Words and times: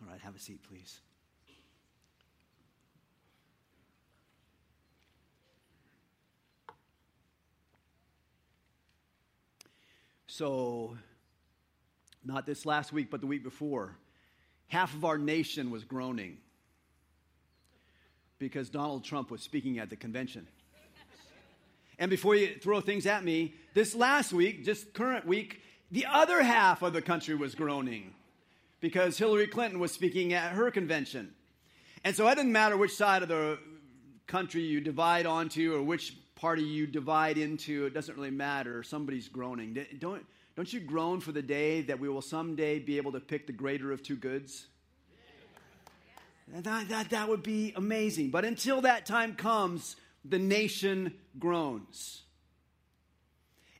All 0.00 0.10
right, 0.10 0.20
have 0.20 0.36
a 0.36 0.38
seat, 0.38 0.60
please. 0.68 1.00
So, 10.26 10.96
not 12.24 12.46
this 12.46 12.64
last 12.64 12.92
week, 12.92 13.10
but 13.10 13.20
the 13.20 13.26
week 13.26 13.42
before, 13.42 13.96
half 14.68 14.94
of 14.94 15.04
our 15.04 15.18
nation 15.18 15.70
was 15.70 15.82
groaning 15.82 16.36
because 18.38 18.70
Donald 18.70 19.02
Trump 19.02 19.32
was 19.32 19.42
speaking 19.42 19.80
at 19.80 19.90
the 19.90 19.96
convention. 19.96 20.46
And 21.98 22.08
before 22.08 22.36
you 22.36 22.54
throw 22.60 22.80
things 22.80 23.06
at 23.06 23.24
me, 23.24 23.54
this 23.74 23.96
last 23.96 24.32
week, 24.32 24.64
just 24.64 24.94
current 24.94 25.26
week, 25.26 25.60
the 25.90 26.06
other 26.06 26.40
half 26.40 26.82
of 26.82 26.92
the 26.92 27.02
country 27.02 27.34
was 27.34 27.56
groaning 27.56 28.14
because 28.80 29.18
Hillary 29.18 29.46
Clinton 29.46 29.80
was 29.80 29.92
speaking 29.92 30.32
at 30.32 30.52
her 30.52 30.70
convention. 30.70 31.34
And 32.04 32.14
so 32.14 32.28
it 32.28 32.34
didn't 32.36 32.52
matter 32.52 32.76
which 32.76 32.94
side 32.94 33.22
of 33.22 33.28
the 33.28 33.58
country 34.26 34.62
you 34.62 34.80
divide 34.80 35.26
onto 35.26 35.74
or 35.74 35.82
which 35.82 36.16
party 36.36 36.62
you 36.62 36.86
divide 36.86 37.36
into, 37.36 37.86
it 37.86 37.94
doesn't 37.94 38.14
really 38.16 38.30
matter. 38.30 38.82
Somebody's 38.82 39.28
groaning. 39.28 39.76
Don't, 39.98 40.24
don't 40.54 40.72
you 40.72 40.80
groan 40.80 41.20
for 41.20 41.32
the 41.32 41.42
day 41.42 41.82
that 41.82 41.98
we 41.98 42.08
will 42.08 42.22
someday 42.22 42.78
be 42.78 42.96
able 42.96 43.12
to 43.12 43.20
pick 43.20 43.46
the 43.46 43.52
greater 43.52 43.90
of 43.90 44.02
two 44.02 44.16
goods? 44.16 44.66
That, 46.54 46.88
that, 46.88 47.10
that 47.10 47.28
would 47.28 47.42
be 47.42 47.72
amazing. 47.76 48.30
But 48.30 48.44
until 48.44 48.80
that 48.82 49.04
time 49.04 49.34
comes, 49.34 49.96
the 50.24 50.38
nation 50.38 51.14
groans. 51.38 52.22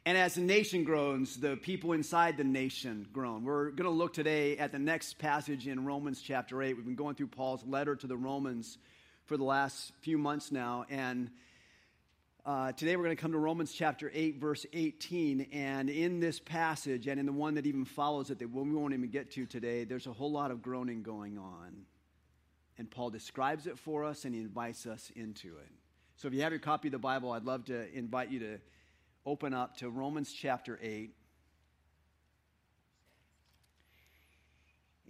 And 0.08 0.16
as 0.16 0.36
the 0.36 0.40
nation 0.40 0.84
groans, 0.84 1.36
the 1.36 1.56
people 1.56 1.92
inside 1.92 2.38
the 2.38 2.44
nation 2.44 3.06
groan. 3.12 3.44
We're 3.44 3.72
going 3.72 3.90
to 3.90 3.90
look 3.90 4.14
today 4.14 4.56
at 4.56 4.72
the 4.72 4.78
next 4.78 5.18
passage 5.18 5.68
in 5.68 5.84
Romans 5.84 6.22
chapter 6.22 6.62
8. 6.62 6.76
We've 6.76 6.86
been 6.86 6.94
going 6.94 7.14
through 7.14 7.26
Paul's 7.26 7.62
letter 7.66 7.94
to 7.94 8.06
the 8.06 8.16
Romans 8.16 8.78
for 9.26 9.36
the 9.36 9.44
last 9.44 9.92
few 10.00 10.16
months 10.16 10.50
now. 10.50 10.86
And 10.88 11.30
uh, 12.46 12.72
today 12.72 12.96
we're 12.96 13.04
going 13.04 13.16
to 13.18 13.20
come 13.20 13.32
to 13.32 13.38
Romans 13.38 13.70
chapter 13.70 14.10
8, 14.14 14.40
verse 14.40 14.64
18. 14.72 15.48
And 15.52 15.90
in 15.90 16.20
this 16.20 16.40
passage, 16.40 17.06
and 17.06 17.20
in 17.20 17.26
the 17.26 17.32
one 17.32 17.56
that 17.56 17.66
even 17.66 17.84
follows 17.84 18.30
it, 18.30 18.38
that 18.38 18.48
we 18.48 18.62
won't 18.62 18.94
even 18.94 19.10
get 19.10 19.32
to 19.32 19.44
today, 19.44 19.84
there's 19.84 20.06
a 20.06 20.12
whole 20.14 20.32
lot 20.32 20.50
of 20.50 20.62
groaning 20.62 21.02
going 21.02 21.36
on. 21.36 21.84
And 22.78 22.90
Paul 22.90 23.10
describes 23.10 23.66
it 23.66 23.78
for 23.78 24.04
us 24.04 24.24
and 24.24 24.34
he 24.34 24.40
invites 24.40 24.86
us 24.86 25.12
into 25.14 25.48
it. 25.58 25.70
So 26.16 26.28
if 26.28 26.32
you 26.32 26.40
have 26.44 26.52
your 26.52 26.60
copy 26.60 26.88
of 26.88 26.92
the 26.92 26.98
Bible, 26.98 27.30
I'd 27.32 27.44
love 27.44 27.66
to 27.66 27.94
invite 27.94 28.30
you 28.30 28.38
to 28.38 28.58
open 29.26 29.54
up 29.54 29.76
to 29.78 29.90
Romans 29.90 30.32
chapter 30.32 30.78
8. 30.82 31.14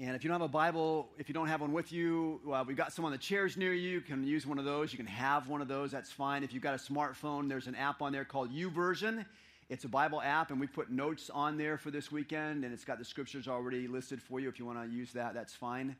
And 0.00 0.15
if 0.15 0.23
you 0.23 0.28
don't 0.28 0.41
have 0.41 0.48
a 0.48 0.53
Bible, 0.53 1.09
if 1.19 1.28
you 1.28 1.34
don't 1.34 1.48
have 1.48 1.61
one 1.61 1.73
with 1.73 1.91
you, 1.92 2.41
well, 2.45 2.65
we've 2.65 2.77
got 2.77 2.92
some 2.92 3.05
on 3.05 3.11
the 3.11 3.19
chairs 3.19 3.56
near 3.56 3.73
you. 3.73 3.91
You 3.91 4.00
can 4.00 4.25
use 4.25 4.47
one 4.47 4.59
of 4.59 4.65
those. 4.65 4.92
You 4.92 4.97
can 4.97 5.06
have 5.06 5.48
one 5.48 5.61
of 5.61 5.67
those. 5.67 5.91
That's 5.91 6.12
fine. 6.12 6.45
If 6.45 6.53
you've 6.53 6.62
got 6.62 6.75
a 6.75 6.92
smartphone, 6.92 7.48
there's 7.48 7.67
an 7.67 7.75
app 7.75 8.00
on 8.00 8.12
there 8.12 8.25
called 8.25 8.53
YouVersion. 8.53 9.25
It's 9.69 9.84
a 9.84 9.89
Bible 9.89 10.22
app, 10.22 10.50
and 10.50 10.61
we 10.61 10.69
put 10.69 10.89
notes 10.89 11.31
on 11.31 11.59
there 11.59 11.77
for 11.77 11.91
this 11.91 12.12
weekend, 12.12 12.65
and 12.65 12.72
it's 12.72 12.84
got 12.84 12.98
the 12.98 13.05
scriptures 13.05 13.48
already 13.48 13.89
listed 13.89 14.22
for 14.22 14.39
you. 14.39 14.48
If 14.48 14.61
you 14.61 14.65
want 14.65 14.81
to 14.83 14.89
use 14.89 15.12
that, 15.12 15.34
that's 15.34 15.53
fine. 15.53 15.97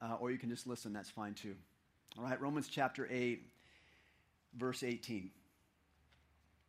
Uh, 0.00 0.16
or 0.20 0.30
you 0.30 0.38
can 0.38 0.48
just 0.48 0.66
listen. 0.66 0.94
That's 0.94 1.10
fine 1.10 1.34
too. 1.34 1.54
All 2.16 2.24
right, 2.24 2.40
Romans 2.40 2.68
chapter 2.68 3.06
8, 3.10 3.42
verse 4.56 4.82
18. 4.82 5.30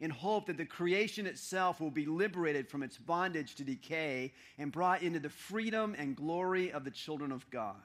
in 0.00 0.10
hope 0.10 0.46
that 0.46 0.56
the 0.56 0.64
creation 0.64 1.26
itself 1.26 1.80
will 1.80 1.90
be 1.90 2.06
liberated 2.06 2.68
from 2.68 2.82
its 2.82 2.96
bondage 2.96 3.54
to 3.56 3.64
decay 3.64 4.32
and 4.58 4.72
brought 4.72 5.02
into 5.02 5.18
the 5.18 5.28
freedom 5.28 5.94
and 5.98 6.16
glory 6.16 6.70
of 6.72 6.84
the 6.84 6.90
children 6.90 7.32
of 7.32 7.48
God 7.50 7.76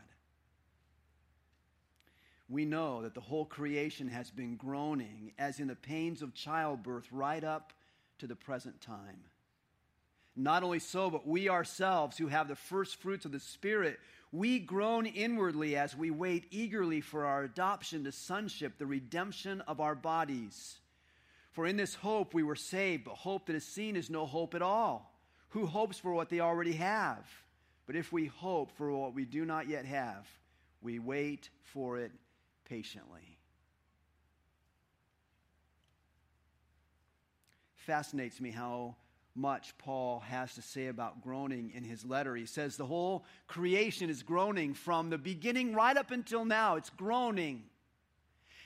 we 2.53 2.65
know 2.65 3.01
that 3.01 3.15
the 3.15 3.21
whole 3.21 3.45
creation 3.45 4.07
has 4.07 4.29
been 4.29 4.55
groaning 4.55 5.31
as 5.39 5.59
in 5.59 5.67
the 5.67 5.75
pains 5.75 6.21
of 6.21 6.33
childbirth 6.33 7.07
right 7.11 7.43
up 7.43 7.73
to 8.19 8.27
the 8.27 8.35
present 8.35 8.79
time. 8.79 9.23
Not 10.35 10.63
only 10.63 10.79
so, 10.79 11.09
but 11.09 11.27
we 11.27 11.49
ourselves 11.49 12.17
who 12.17 12.27
have 12.27 12.47
the 12.47 12.55
first 12.55 13.01
fruits 13.01 13.25
of 13.25 13.31
the 13.31 13.39
Spirit, 13.39 13.99
we 14.31 14.59
groan 14.59 15.05
inwardly 15.05 15.75
as 15.75 15.95
we 15.95 16.11
wait 16.11 16.45
eagerly 16.51 17.01
for 17.01 17.25
our 17.25 17.43
adoption 17.43 18.03
to 18.03 18.11
sonship, 18.11 18.77
the 18.77 18.85
redemption 18.85 19.61
of 19.61 19.79
our 19.79 19.95
bodies. 19.95 20.77
For 21.53 21.67
in 21.67 21.77
this 21.77 21.93
hope 21.95 22.33
we 22.33 22.43
were 22.43 22.55
saved, 22.55 23.05
but 23.05 23.13
hope 23.13 23.45
that 23.45 23.55
is 23.55 23.65
seen 23.65 23.95
is 23.95 24.09
no 24.09 24.25
hope 24.25 24.55
at 24.55 24.61
all. 24.61 25.13
Who 25.49 25.67
hopes 25.67 25.99
for 25.99 26.11
what 26.11 26.29
they 26.29 26.39
already 26.39 26.73
have? 26.73 27.25
But 27.85 27.95
if 27.95 28.11
we 28.11 28.25
hope 28.25 28.71
for 28.71 28.91
what 28.91 29.13
we 29.13 29.23
do 29.23 29.45
not 29.45 29.69
yet 29.69 29.85
have, 29.85 30.27
we 30.81 30.97
wait 30.97 31.49
for 31.61 31.99
it 31.99 32.11
patiently. 32.65 33.37
Fascinates 37.75 38.41
me 38.41 38.49
how 38.49 38.95
much 39.35 39.77
Paul 39.77 40.21
has 40.21 40.55
to 40.55 40.61
say 40.61 40.87
about 40.87 41.21
groaning 41.21 41.71
in 41.75 41.83
his 41.83 42.03
letter. 42.03 42.35
He 42.35 42.45
says 42.45 42.77
the 42.77 42.85
whole 42.85 43.25
creation 43.47 44.09
is 44.09 44.23
groaning 44.23 44.73
from 44.73 45.09
the 45.09 45.17
beginning 45.17 45.75
right 45.75 45.97
up 45.97 46.09
until 46.09 46.45
now. 46.45 46.77
It's 46.77 46.89
groaning. 46.89 47.63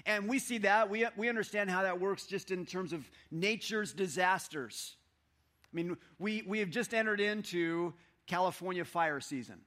And 0.06 0.28
we 0.28 0.40
see 0.40 0.60
that. 0.60 0.90
We, 0.90 1.06
we 1.16 1.30
understand 1.30 1.70
how 1.70 1.84
that 1.84 2.00
works 2.00 2.26
just 2.26 2.52
in 2.52 2.66
terms 2.66 2.94
of 2.94 3.10
nature's 3.32 3.94
disasters. 3.94 4.96
I 5.64 5.76
mean, 5.76 5.98
we, 6.20 6.44
we 6.48 6.60
have 6.60 6.70
just 6.70 6.94
entered 6.94 7.20
into 7.20 7.94
California 8.26 8.86
fire 8.86 9.20
season. 9.20 9.60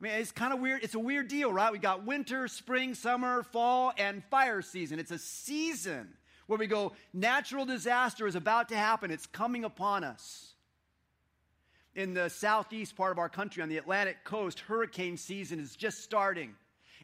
I 0.00 0.04
mean, 0.04 0.12
it's 0.14 0.32
kind 0.32 0.52
of 0.52 0.60
weird. 0.60 0.84
It's 0.84 0.94
a 0.94 0.98
weird 0.98 1.28
deal, 1.28 1.52
right? 1.52 1.72
We 1.72 1.78
got 1.78 2.06
winter, 2.06 2.46
spring, 2.48 2.94
summer, 2.94 3.42
fall, 3.42 3.92
and 3.98 4.22
fire 4.24 4.62
season. 4.62 4.98
It's 4.98 5.10
a 5.10 5.18
season 5.18 6.14
where 6.46 6.58
we 6.58 6.66
go, 6.66 6.92
natural 7.12 7.66
disaster 7.66 8.26
is 8.26 8.34
about 8.34 8.70
to 8.70 8.76
happen. 8.76 9.10
It's 9.10 9.26
coming 9.26 9.64
upon 9.64 10.02
us. 10.02 10.54
In 11.94 12.14
the 12.14 12.30
southeast 12.30 12.96
part 12.96 13.12
of 13.12 13.18
our 13.18 13.28
country, 13.28 13.62
on 13.62 13.68
the 13.68 13.76
Atlantic 13.76 14.24
coast, 14.24 14.60
hurricane 14.60 15.16
season 15.16 15.58
is 15.58 15.74
just 15.74 16.02
starting. 16.02 16.54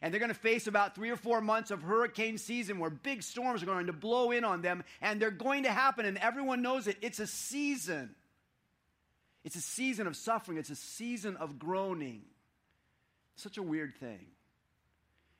And 0.01 0.13
they're 0.13 0.19
going 0.19 0.29
to 0.29 0.35
face 0.35 0.67
about 0.67 0.95
three 0.95 1.09
or 1.09 1.15
four 1.15 1.41
months 1.41 1.71
of 1.71 1.81
hurricane 1.81 2.37
season 2.37 2.79
where 2.79 2.89
big 2.89 3.23
storms 3.23 3.63
are 3.63 3.65
going 3.65 3.87
to 3.87 3.93
blow 3.93 4.31
in 4.31 4.43
on 4.43 4.61
them, 4.61 4.83
and 5.01 5.21
they're 5.21 5.31
going 5.31 5.63
to 5.63 5.71
happen, 5.71 6.05
and 6.05 6.17
everyone 6.17 6.61
knows 6.61 6.87
it. 6.87 6.97
It's 7.01 7.19
a 7.19 7.27
season. 7.27 8.15
It's 9.45 9.55
a 9.55 9.61
season 9.61 10.07
of 10.07 10.15
suffering, 10.15 10.57
it's 10.57 10.71
a 10.71 10.75
season 10.75 11.37
of 11.37 11.59
groaning. 11.59 12.23
Such 13.35 13.57
a 13.57 13.63
weird 13.63 13.95
thing. 13.99 14.25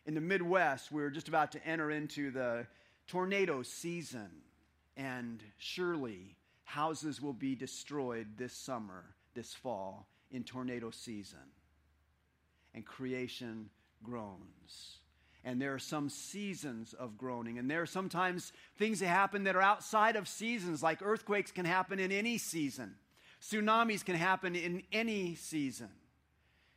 In 0.05 0.13
the 0.13 0.21
Midwest, 0.21 0.91
we're 0.91 1.09
just 1.09 1.27
about 1.27 1.53
to 1.53 1.67
enter 1.67 1.89
into 1.89 2.29
the 2.29 2.67
tornado 3.07 3.63
season, 3.63 4.29
and 4.95 5.41
surely 5.57 6.35
houses 6.65 7.19
will 7.19 7.33
be 7.33 7.55
destroyed 7.55 8.27
this 8.37 8.53
summer, 8.53 9.05
this 9.33 9.55
fall, 9.55 10.07
in 10.31 10.43
tornado 10.43 10.91
season. 10.91 11.39
And 12.75 12.85
creation 12.85 13.69
groans. 14.05 14.99
And 15.43 15.61
there 15.61 15.73
are 15.73 15.79
some 15.79 16.09
seasons 16.09 16.93
of 16.93 17.17
groaning. 17.17 17.59
And 17.59 17.69
there 17.69 17.81
are 17.81 17.85
sometimes 17.87 18.51
things 18.77 18.99
that 18.99 19.07
happen 19.07 19.43
that 19.43 19.55
are 19.55 19.61
outside 19.61 20.15
of 20.15 20.27
seasons, 20.27 20.81
like 20.81 21.01
earthquakes 21.03 21.51
can 21.51 21.65
happen 21.65 21.99
in 21.99 22.11
any 22.11 22.37
season, 22.37 22.95
tsunamis 23.41 24.03
can 24.03 24.15
happen 24.15 24.55
in 24.55 24.83
any 24.91 25.35
season. 25.35 25.89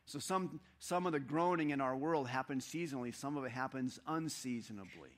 So 0.05 0.19
some, 0.19 0.61
some 0.79 1.05
of 1.05 1.13
the 1.13 1.21
groaning 1.21 1.71
in 1.71 1.83
our 1.83 1.95
world 1.95 2.29
happens 2.29 2.67
seasonally, 2.67 3.15
some 3.15 3.37
of 3.37 3.45
it 3.45 3.51
happens 3.51 4.01
unseasonably. 4.07 5.11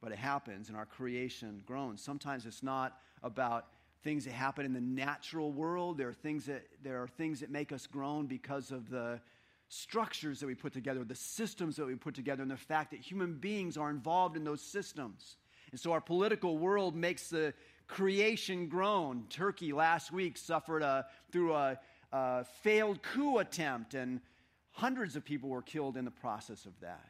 But 0.00 0.10
it 0.10 0.18
happens, 0.18 0.68
and 0.68 0.76
our 0.76 0.86
creation 0.86 1.62
groans. 1.64 2.02
Sometimes 2.02 2.46
it's 2.46 2.64
not 2.64 2.98
about 3.22 3.66
things 4.02 4.24
that 4.24 4.32
happen 4.32 4.66
in 4.66 4.72
the 4.72 4.80
natural 4.80 5.52
world. 5.52 5.98
There 5.98 6.08
are 6.08 6.12
things 6.12 6.46
that, 6.46 6.64
there 6.82 7.00
are 7.00 7.06
things 7.06 7.38
that 7.40 7.50
make 7.50 7.70
us 7.70 7.86
groan 7.86 8.26
because 8.26 8.72
of 8.72 8.90
the 8.90 9.20
structures 9.72 10.40
that 10.40 10.46
we 10.46 10.54
put 10.54 10.74
together, 10.74 11.02
the 11.02 11.14
systems 11.14 11.76
that 11.76 11.86
we 11.86 11.94
put 11.94 12.14
together, 12.14 12.42
and 12.42 12.50
the 12.50 12.56
fact 12.56 12.90
that 12.90 13.00
human 13.00 13.34
beings 13.34 13.78
are 13.78 13.88
involved 13.88 14.36
in 14.36 14.44
those 14.44 14.60
systems. 14.60 15.36
And 15.70 15.80
so 15.80 15.92
our 15.92 16.00
political 16.00 16.58
world 16.58 16.94
makes 16.94 17.30
the 17.30 17.54
creation 17.86 18.68
groan. 18.68 19.24
Turkey 19.30 19.72
last 19.72 20.12
week 20.12 20.36
suffered 20.36 20.82
a, 20.82 21.06
through 21.30 21.54
a 21.54 21.78
uh, 22.12 22.42
failed 22.62 23.02
coup 23.02 23.38
attempt, 23.38 23.94
and 23.94 24.20
hundreds 24.72 25.16
of 25.16 25.24
people 25.24 25.48
were 25.48 25.62
killed 25.62 25.96
in 25.96 26.04
the 26.04 26.10
process 26.10 26.66
of 26.66 26.78
that. 26.80 27.08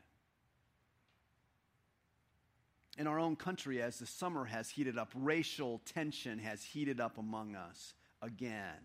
in 2.98 3.06
our 3.06 3.18
own 3.18 3.36
country, 3.36 3.80
as 3.80 3.98
the 3.98 4.06
summer 4.06 4.44
has 4.44 4.68
heated 4.68 4.98
up, 4.98 5.10
racial 5.14 5.80
tension 5.86 6.38
has 6.38 6.62
heated 6.62 7.00
up 7.00 7.18
among 7.18 7.56
us 7.56 7.94
again. 8.20 8.78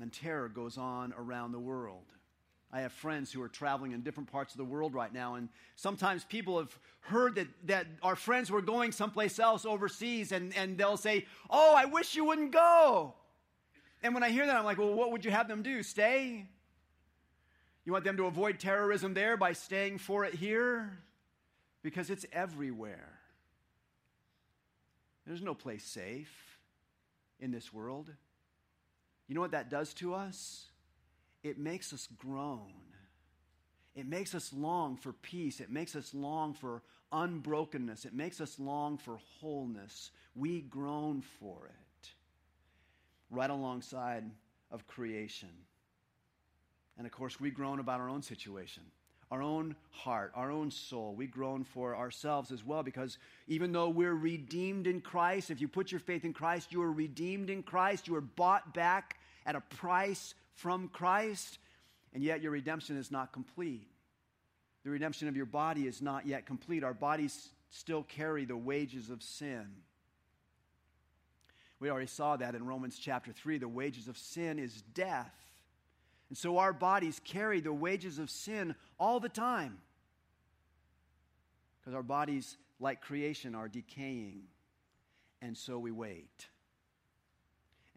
And 0.00 0.12
terror 0.12 0.48
goes 0.48 0.78
on 0.78 1.12
around 1.16 1.52
the 1.52 1.60
world. 1.60 2.06
I 2.72 2.80
have 2.80 2.92
friends 2.92 3.30
who 3.30 3.42
are 3.42 3.48
traveling 3.48 3.92
in 3.92 4.00
different 4.00 4.32
parts 4.32 4.54
of 4.54 4.58
the 4.58 4.64
world 4.64 4.94
right 4.94 5.12
now, 5.12 5.34
and 5.34 5.50
sometimes 5.76 6.24
people 6.24 6.58
have 6.58 6.76
heard 7.00 7.34
that, 7.34 7.48
that 7.66 7.86
our 8.02 8.16
friends 8.16 8.50
were 8.50 8.62
going 8.62 8.92
someplace 8.92 9.38
else 9.38 9.66
overseas, 9.66 10.32
and, 10.32 10.56
and 10.56 10.78
they'll 10.78 10.96
say, 10.96 11.26
Oh, 11.50 11.74
I 11.76 11.84
wish 11.84 12.14
you 12.14 12.24
wouldn't 12.24 12.50
go. 12.52 13.12
And 14.02 14.14
when 14.14 14.22
I 14.22 14.30
hear 14.30 14.46
that, 14.46 14.56
I'm 14.56 14.64
like, 14.64 14.78
Well, 14.78 14.94
what 14.94 15.12
would 15.12 15.24
you 15.24 15.30
have 15.30 15.48
them 15.48 15.62
do? 15.62 15.82
Stay? 15.82 16.46
You 17.84 17.92
want 17.92 18.04
them 18.04 18.16
to 18.16 18.24
avoid 18.24 18.58
terrorism 18.58 19.12
there 19.12 19.36
by 19.36 19.52
staying 19.52 19.98
for 19.98 20.24
it 20.24 20.34
here? 20.34 20.98
Because 21.82 22.08
it's 22.08 22.24
everywhere. 22.32 23.18
There's 25.26 25.42
no 25.42 25.54
place 25.54 25.84
safe 25.84 26.58
in 27.38 27.50
this 27.50 27.72
world. 27.72 28.10
You 29.32 29.34
know 29.34 29.40
what 29.40 29.52
that 29.52 29.70
does 29.70 29.94
to 29.94 30.12
us? 30.12 30.66
It 31.42 31.58
makes 31.58 31.94
us 31.94 32.06
groan. 32.18 32.74
It 33.94 34.06
makes 34.06 34.34
us 34.34 34.52
long 34.52 34.98
for 34.98 35.14
peace. 35.14 35.58
It 35.58 35.70
makes 35.70 35.96
us 35.96 36.12
long 36.12 36.52
for 36.52 36.82
unbrokenness. 37.10 38.04
It 38.04 38.12
makes 38.12 38.42
us 38.42 38.58
long 38.58 38.98
for 38.98 39.18
wholeness. 39.40 40.10
We 40.34 40.60
groan 40.60 41.22
for 41.40 41.64
it 41.64 42.10
right 43.30 43.48
alongside 43.48 44.24
of 44.70 44.86
creation. 44.86 45.48
And 46.98 47.06
of 47.06 47.12
course, 47.14 47.40
we 47.40 47.50
groan 47.50 47.78
about 47.78 48.00
our 48.00 48.10
own 48.10 48.20
situation, 48.20 48.82
our 49.32 49.42
own 49.42 49.74
heart, 49.92 50.30
our 50.34 50.50
own 50.50 50.70
soul. 50.70 51.14
We 51.14 51.26
groan 51.26 51.64
for 51.64 51.96
ourselves 51.96 52.52
as 52.52 52.62
well 52.62 52.82
because 52.82 53.16
even 53.48 53.72
though 53.72 53.88
we're 53.88 54.14
redeemed 54.14 54.86
in 54.86 55.00
Christ, 55.00 55.50
if 55.50 55.58
you 55.58 55.68
put 55.68 55.90
your 55.90 56.00
faith 56.00 56.26
in 56.26 56.34
Christ, 56.34 56.70
you 56.70 56.82
are 56.82 56.92
redeemed 56.92 57.48
in 57.48 57.62
Christ. 57.62 58.06
You 58.06 58.14
are 58.16 58.20
bought 58.20 58.74
back 58.74 59.18
at 59.46 59.56
a 59.56 59.62
price 59.62 60.34
from 60.56 60.88
Christ, 60.88 61.58
and 62.12 62.22
yet 62.22 62.42
your 62.42 62.52
redemption 62.52 62.98
is 62.98 63.10
not 63.10 63.32
complete. 63.32 63.88
The 64.84 64.90
redemption 64.90 65.28
of 65.28 65.36
your 65.36 65.46
body 65.46 65.86
is 65.86 66.02
not 66.02 66.26
yet 66.26 66.44
complete. 66.44 66.84
Our 66.84 66.92
bodies 66.92 67.48
still 67.70 68.02
carry 68.02 68.44
the 68.44 68.56
wages 68.56 69.08
of 69.08 69.22
sin. 69.22 69.66
We 71.80 71.90
already 71.90 72.06
saw 72.06 72.36
that 72.36 72.54
in 72.54 72.66
Romans 72.66 72.98
chapter 73.00 73.32
3. 73.32 73.56
The 73.56 73.66
wages 73.66 74.08
of 74.08 74.18
sin 74.18 74.58
is 74.58 74.82
death. 74.92 75.32
And 76.32 76.38
so 76.38 76.56
our 76.56 76.72
bodies 76.72 77.20
carry 77.22 77.60
the 77.60 77.74
wages 77.74 78.18
of 78.18 78.30
sin 78.30 78.74
all 78.98 79.20
the 79.20 79.28
time. 79.28 79.76
Because 81.78 81.92
our 81.94 82.02
bodies, 82.02 82.56
like 82.80 83.02
creation, 83.02 83.54
are 83.54 83.68
decaying. 83.68 84.44
And 85.42 85.54
so 85.54 85.78
we 85.78 85.90
wait. 85.90 86.46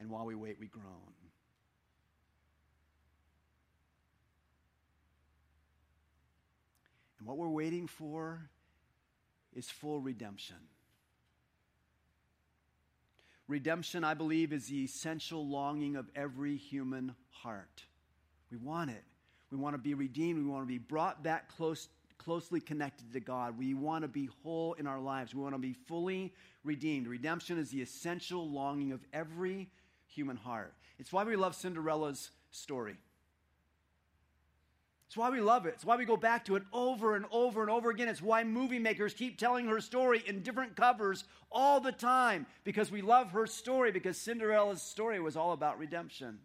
And 0.01 0.09
while 0.09 0.25
we 0.25 0.35
wait, 0.35 0.59
we 0.59 0.67
groan. 0.67 1.13
And 7.19 7.25
what 7.25 7.37
we're 7.37 7.47
waiting 7.47 7.87
for 7.87 8.49
is 9.55 9.69
full 9.69 10.01
redemption. 10.01 10.57
Redemption, 13.47 14.03
I 14.03 14.13
believe, 14.13 14.51
is 14.51 14.67
the 14.67 14.83
essential 14.83 15.47
longing 15.47 15.95
of 15.95 16.09
every 16.17 16.57
human 16.57 17.15
heart. 17.29 17.85
We 18.55 18.65
want 18.65 18.89
it. 18.89 19.03
We 19.51 19.57
want 19.57 19.73
to 19.73 19.77
be 19.77 19.93
redeemed. 19.93 20.43
We 20.43 20.49
want 20.49 20.63
to 20.63 20.67
be 20.67 20.77
brought 20.77 21.23
back 21.23 21.53
close, 21.55 21.89
closely 22.17 22.59
connected 22.61 23.11
to 23.13 23.19
God. 23.19 23.57
We 23.57 23.73
want 23.73 24.03
to 24.03 24.07
be 24.07 24.29
whole 24.43 24.73
in 24.73 24.87
our 24.87 24.99
lives. 24.99 25.35
We 25.35 25.41
want 25.41 25.55
to 25.55 25.59
be 25.59 25.73
fully 25.73 26.33
redeemed. 26.63 27.07
Redemption 27.07 27.57
is 27.57 27.69
the 27.69 27.81
essential 27.81 28.49
longing 28.49 28.91
of 28.91 29.01
every 29.13 29.69
human 30.07 30.37
heart. 30.37 30.73
It's 30.99 31.11
why 31.11 31.23
we 31.23 31.35
love 31.35 31.55
Cinderella's 31.55 32.31
story. 32.51 32.95
It's 35.07 35.17
why 35.17 35.29
we 35.29 35.41
love 35.41 35.65
it. 35.65 35.73
It's 35.75 35.85
why 35.85 35.97
we 35.97 36.05
go 36.05 36.17
back 36.17 36.45
to 36.45 36.55
it 36.55 36.63
over 36.71 37.15
and 37.15 37.25
over 37.31 37.61
and 37.61 37.69
over 37.69 37.89
again. 37.89 38.07
It's 38.07 38.21
why 38.21 38.43
movie 38.43 38.79
makers 38.79 39.13
keep 39.13 39.37
telling 39.37 39.67
her 39.67 39.81
story 39.81 40.23
in 40.25 40.41
different 40.41 40.75
covers 40.75 41.25
all 41.51 41.79
the 41.79 41.91
time 41.91 42.45
because 42.63 42.89
we 42.89 43.01
love 43.01 43.31
her 43.31 43.47
story 43.47 43.91
because 43.91 44.17
Cinderella's 44.17 44.81
story 44.81 45.19
was 45.19 45.35
all 45.35 45.51
about 45.51 45.77
redemption. 45.77 46.39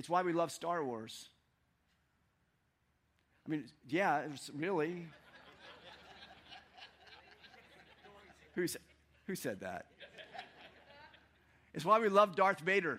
It's 0.00 0.08
why 0.08 0.22
we 0.22 0.32
love 0.32 0.50
Star 0.50 0.82
Wars. 0.82 1.28
I 3.46 3.50
mean, 3.50 3.66
yeah, 3.86 4.22
really. 4.56 5.06
who, 8.54 8.66
said, 8.66 8.80
who 9.26 9.34
said 9.34 9.60
that? 9.60 9.84
It's 11.74 11.84
why 11.84 11.98
we 11.98 12.08
love 12.08 12.34
Darth 12.34 12.60
Vader. 12.60 12.98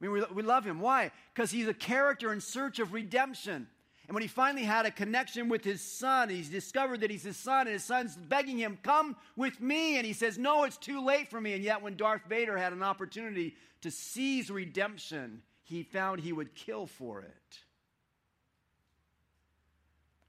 I 0.00 0.04
mean, 0.04 0.12
we, 0.12 0.22
we 0.32 0.42
love 0.44 0.64
him. 0.64 0.78
Why? 0.78 1.10
Because 1.34 1.50
he's 1.50 1.66
a 1.66 1.74
character 1.74 2.32
in 2.32 2.40
search 2.40 2.78
of 2.78 2.92
redemption. 2.92 3.66
And 4.06 4.14
when 4.14 4.22
he 4.22 4.28
finally 4.28 4.64
had 4.64 4.86
a 4.86 4.92
connection 4.92 5.48
with 5.48 5.64
his 5.64 5.80
son, 5.80 6.28
he's 6.28 6.48
discovered 6.48 7.00
that 7.00 7.10
he's 7.10 7.24
his 7.24 7.36
son, 7.36 7.62
and 7.62 7.70
his 7.70 7.82
son's 7.82 8.14
begging 8.14 8.56
him, 8.56 8.78
Come 8.84 9.16
with 9.34 9.60
me. 9.60 9.96
And 9.96 10.06
he 10.06 10.12
says, 10.12 10.38
No, 10.38 10.62
it's 10.62 10.76
too 10.76 11.04
late 11.04 11.28
for 11.28 11.40
me. 11.40 11.54
And 11.54 11.64
yet, 11.64 11.82
when 11.82 11.96
Darth 11.96 12.22
Vader 12.28 12.56
had 12.56 12.72
an 12.72 12.84
opportunity 12.84 13.56
to 13.80 13.90
seize 13.90 14.48
redemption, 14.48 15.42
he 15.68 15.82
found 15.82 16.20
he 16.20 16.32
would 16.32 16.54
kill 16.54 16.86
for 16.86 17.20
it. 17.20 17.58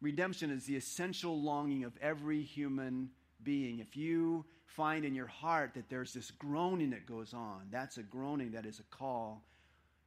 Redemption 0.02 0.50
is 0.52 0.66
the 0.66 0.76
essential 0.76 1.42
longing 1.42 1.86
of 1.86 1.94
every 2.02 2.42
human 2.42 3.10
being. 3.42 3.80
If 3.80 3.96
you 3.96 4.44
find 4.66 5.06
in 5.06 5.16
your 5.16 5.28
heart 5.28 5.72
that 5.76 5.90
there's 5.90 6.14
this 6.14 6.30
groaning 6.30 6.90
that 6.90 7.06
goes 7.06 7.34
on, 7.34 7.68
that's 7.72 7.98
a 7.98 8.04
groaning 8.04 8.52
that 8.52 8.66
is 8.66 8.80
a 8.80 8.96
call 8.96 9.46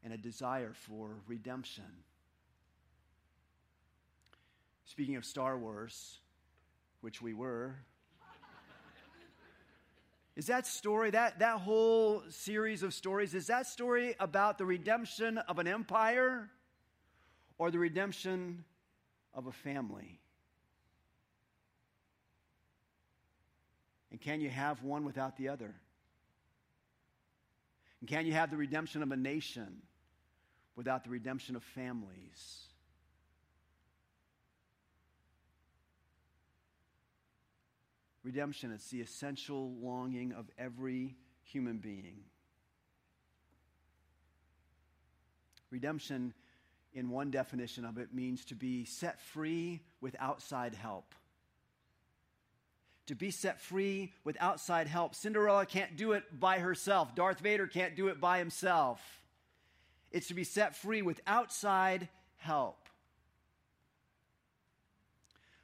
and 0.04 0.12
a 0.12 0.18
desire 0.18 0.74
for 0.74 1.16
redemption. 1.26 1.84
Speaking 4.84 5.16
of 5.16 5.24
Star 5.24 5.56
Wars, 5.56 6.18
which 7.00 7.22
we 7.22 7.32
were, 7.32 7.76
is 10.34 10.46
that 10.46 10.66
story, 10.66 11.10
that, 11.10 11.40
that 11.40 11.58
whole 11.58 12.22
series 12.30 12.82
of 12.82 12.94
stories, 12.94 13.34
is 13.34 13.48
that 13.48 13.66
story 13.66 14.14
about 14.18 14.56
the 14.56 14.64
redemption 14.64 15.36
of 15.36 15.58
an 15.58 15.66
empire 15.66 16.48
or 17.58 17.70
the 17.70 17.78
redemption 17.78 18.64
of 19.34 19.46
a 19.46 19.52
family? 19.52 20.20
And 24.10 24.20
can 24.20 24.40
you 24.40 24.48
have 24.48 24.82
one 24.82 25.04
without 25.04 25.36
the 25.36 25.48
other? 25.48 25.74
And 28.00 28.08
can 28.08 28.26
you 28.26 28.32
have 28.32 28.50
the 28.50 28.56
redemption 28.56 29.02
of 29.02 29.12
a 29.12 29.16
nation 29.16 29.82
without 30.76 31.04
the 31.04 31.10
redemption 31.10 31.56
of 31.56 31.62
families? 31.62 32.71
Redemption 38.24 38.70
is 38.70 38.84
the 38.84 39.00
essential 39.00 39.72
longing 39.80 40.32
of 40.32 40.48
every 40.56 41.16
human 41.42 41.78
being. 41.78 42.20
Redemption, 45.70 46.32
in 46.92 47.10
one 47.10 47.30
definition 47.30 47.84
of 47.84 47.98
it, 47.98 48.14
means 48.14 48.44
to 48.44 48.54
be 48.54 48.84
set 48.84 49.20
free 49.20 49.80
with 50.00 50.14
outside 50.20 50.74
help. 50.74 51.14
To 53.06 53.16
be 53.16 53.32
set 53.32 53.60
free 53.60 54.12
with 54.22 54.36
outside 54.38 54.86
help. 54.86 55.14
Cinderella 55.16 55.66
can't 55.66 55.96
do 55.96 56.12
it 56.12 56.38
by 56.38 56.60
herself. 56.60 57.14
Darth 57.16 57.40
Vader 57.40 57.66
can't 57.66 57.96
do 57.96 58.08
it 58.08 58.20
by 58.20 58.38
himself. 58.38 59.00
It's 60.12 60.28
to 60.28 60.34
be 60.34 60.44
set 60.44 60.76
free 60.76 61.02
with 61.02 61.20
outside 61.26 62.08
help. 62.36 62.88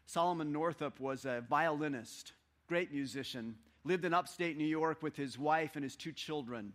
Solomon 0.07 0.53
Northup 0.53 0.99
was 0.99 1.25
a 1.27 1.45
violinist 1.49 2.33
great 2.69 2.93
musician, 2.93 3.57
lived 3.85 4.05
in 4.05 4.15
upstate 4.15 4.57
New 4.57 4.67
York 4.67 5.03
with 5.03 5.17
his 5.17 5.39
wife 5.39 5.75
and 5.75 5.83
his 5.83 5.97
two 5.97 6.13
children. 6.13 6.73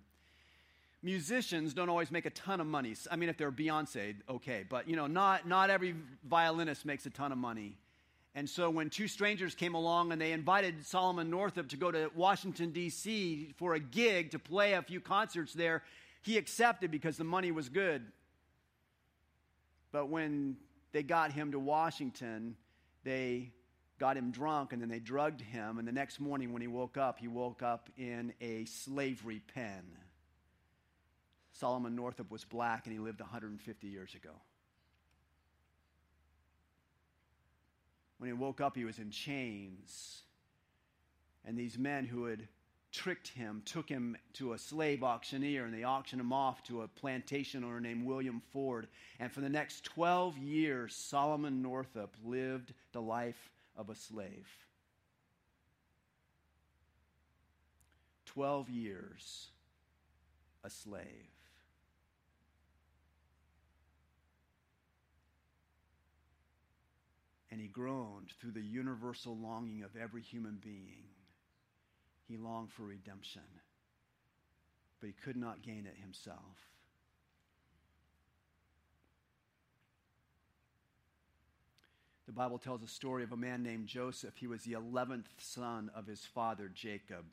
Musicians 1.04 1.74
don't 1.74 1.90
always 1.90 2.12
make 2.12 2.26
a 2.26 2.30
ton 2.32 2.60
of 2.60 2.68
money. 2.68 2.96
I 3.12 3.16
mean, 3.16 3.30
if 3.30 3.38
they're 3.38 3.52
Beyonce, 3.52 4.16
okay, 4.30 4.66
but 4.68 4.88
you 4.88 4.96
know, 4.96 5.08
not, 5.08 5.48
not 5.48 5.70
every 5.70 5.96
violinist 6.28 6.86
makes 6.86 7.06
a 7.06 7.10
ton 7.10 7.32
of 7.32 7.38
money. 7.38 7.78
And 8.36 8.50
so 8.50 8.70
when 8.70 8.90
two 8.90 9.08
strangers 9.08 9.54
came 9.54 9.76
along 9.76 10.12
and 10.12 10.20
they 10.20 10.32
invited 10.32 10.86
Solomon 10.86 11.30
Northup 11.30 11.70
to 11.70 11.78
go 11.78 11.92
to 11.92 12.10
Washington, 12.16 12.72
D.C. 12.72 13.54
for 13.58 13.76
a 13.76 13.80
gig 13.80 14.32
to 14.32 14.40
play 14.40 14.74
a 14.74 14.82
few 14.82 15.00
concerts 15.00 15.54
there, 15.54 15.84
he 16.24 16.38
accepted 16.38 16.90
because 16.90 17.18
the 17.18 17.24
money 17.24 17.52
was 17.52 17.70
good. 17.70 18.02
But 19.92 20.10
when 20.10 20.58
they 20.94 21.04
got 21.04 21.32
him 21.32 21.52
to 21.52 21.60
Washington, 21.60 22.56
they 23.04 23.52
got 24.04 24.18
him 24.18 24.32
drunk, 24.32 24.74
and 24.74 24.82
then 24.82 24.90
they 24.90 25.00
drugged 25.00 25.40
him. 25.40 25.80
And 25.80 25.88
the 25.88 25.94
next 25.94 26.20
morning, 26.20 26.52
when 26.52 26.62
he 26.62 26.68
woke 26.68 26.98
up, 26.98 27.20
he 27.20 27.30
woke 27.30 27.64
up 27.64 27.90
in 27.98 28.34
a 28.42 28.66
slavery 28.66 29.42
pen. 29.56 29.82
Solomon 31.54 31.96
Northup 31.96 32.30
was 32.30 32.44
black, 32.44 32.86
and 32.86 32.92
he 32.92 33.00
lived 33.00 33.22
150 33.22 33.88
years 33.88 34.14
ago. 34.14 34.32
When 38.18 38.30
he 38.30 38.34
woke 38.34 38.60
up, 38.60 38.76
he 38.76 38.84
was 38.84 39.00
in 39.00 39.10
chains. 39.10 40.24
And 41.46 41.58
these 41.58 41.78
men 41.78 42.06
who 42.06 42.26
had 42.26 42.50
tricked 42.92 43.30
him 43.30 43.62
took 43.64 43.88
him 43.88 44.18
to 44.34 44.52
a 44.52 44.58
slave 44.58 45.02
auctioneer, 45.02 45.64
and 45.64 45.74
they 45.74 45.86
auctioned 45.86 46.20
him 46.20 46.34
off 46.34 46.62
to 46.64 46.82
a 46.82 46.90
plantation 46.90 47.64
owner 47.64 47.80
named 47.80 48.06
William 48.06 48.42
Ford. 48.52 48.90
And 49.22 49.32
for 49.32 49.40
the 49.40 49.48
next 49.48 49.86
12 49.86 50.38
years, 50.40 50.94
Solomon 50.94 51.62
Northup 51.62 52.18
lived 52.22 52.74
the 52.92 53.02
life 53.02 53.50
of 53.76 53.90
a 53.90 53.96
slave. 53.96 54.48
12 58.26 58.70
years 58.70 59.48
a 60.64 60.70
slave. 60.70 61.06
And 67.52 67.62
he 67.62 67.68
groaned 67.68 68.32
through 68.42 68.54
the 68.54 68.62
universal 68.62 69.38
longing 69.38 69.84
of 69.84 69.92
every 69.96 70.24
human 70.24 70.58
being. 70.64 71.04
He 72.28 72.38
longed 72.38 72.72
for 72.72 72.84
redemption, 72.84 73.44
but 75.00 75.08
he 75.08 75.14
could 75.14 75.38
not 75.38 75.62
gain 75.62 75.86
it 75.86 76.02
himself. 76.02 76.73
The 82.34 82.40
Bible 82.40 82.58
tells 82.58 82.82
a 82.82 82.88
story 82.88 83.22
of 83.22 83.32
a 83.32 83.38
man 83.38 83.62
named 83.62 83.86
Joseph. 83.86 84.34
He 84.38 84.48
was 84.48 84.64
the 84.64 84.74
11th 84.74 85.28
son 85.38 85.92
of 85.94 86.08
his 86.08 86.22
father, 86.22 86.68
Jacob. 86.74 87.26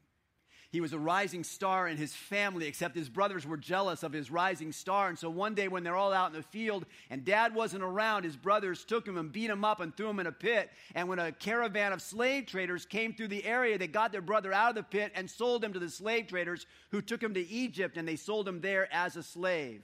He 0.71 0.83
was 0.83 0.93
a 0.93 0.99
rising 0.99 1.43
star 1.43 1.89
in 1.89 1.97
his 1.97 2.13
family, 2.13 2.67
except 2.67 2.97
his 2.97 3.09
brothers 3.09 3.47
were 3.47 3.57
jealous 3.57 4.03
of 4.03 4.13
his 4.13 4.31
rising 4.31 4.73
star. 4.73 5.09
And 5.09 5.19
so 5.19 5.31
one 5.31 5.55
day, 5.55 5.69
when 5.69 5.85
they're 5.85 5.97
all 5.97 6.13
out 6.13 6.33
in 6.33 6.37
the 6.37 6.43
field 6.43 6.85
and 7.09 7.25
dad 7.25 7.55
wasn't 7.55 7.83
around, 7.83 8.25
his 8.25 8.37
brothers 8.37 8.85
took 8.85 9.09
him 9.09 9.17
and 9.17 9.33
beat 9.33 9.49
him 9.49 9.65
up 9.65 9.81
and 9.81 9.97
threw 9.97 10.11
him 10.11 10.21
in 10.21 10.27
a 10.27 10.33
pit. 10.33 10.69
And 10.95 11.09
when 11.09 11.19
a 11.19 11.33
caravan 11.33 11.95
of 11.95 12.03
slave 12.03 12.45
traders 12.45 12.85
came 12.85 13.15
through 13.15 13.29
the 13.29 13.47
area, 13.47 13.79
they 13.79 13.87
got 13.87 14.13
their 14.13 14.21
brother 14.21 14.53
out 14.53 14.69
of 14.69 14.75
the 14.75 14.83
pit 14.83 15.13
and 15.15 15.31
sold 15.31 15.65
him 15.65 15.73
to 15.73 15.79
the 15.79 15.89
slave 15.89 16.27
traders 16.27 16.67
who 16.91 17.01
took 17.01 17.23
him 17.23 17.33
to 17.33 17.49
Egypt 17.49 17.97
and 17.97 18.07
they 18.07 18.17
sold 18.17 18.47
him 18.47 18.61
there 18.61 18.87
as 18.93 19.17
a 19.17 19.23
slave. 19.23 19.83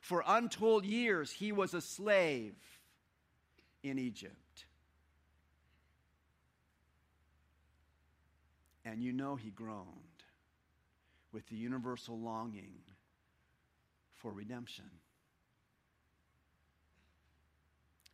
For 0.00 0.24
untold 0.26 0.84
years, 0.84 1.30
he 1.30 1.52
was 1.52 1.72
a 1.72 1.80
slave 1.80 2.56
in 3.82 3.98
Egypt. 3.98 4.64
And 8.84 9.02
you 9.02 9.12
know 9.12 9.36
he 9.36 9.50
groaned 9.50 9.86
with 11.32 11.46
the 11.48 11.56
universal 11.56 12.18
longing 12.18 12.74
for 14.14 14.32
redemption. 14.32 14.90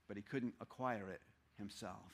But 0.08 0.16
he 0.16 0.23
couldn't 0.23 0.54
acquire 0.61 1.11
it 1.11 1.20
himself. 1.58 2.12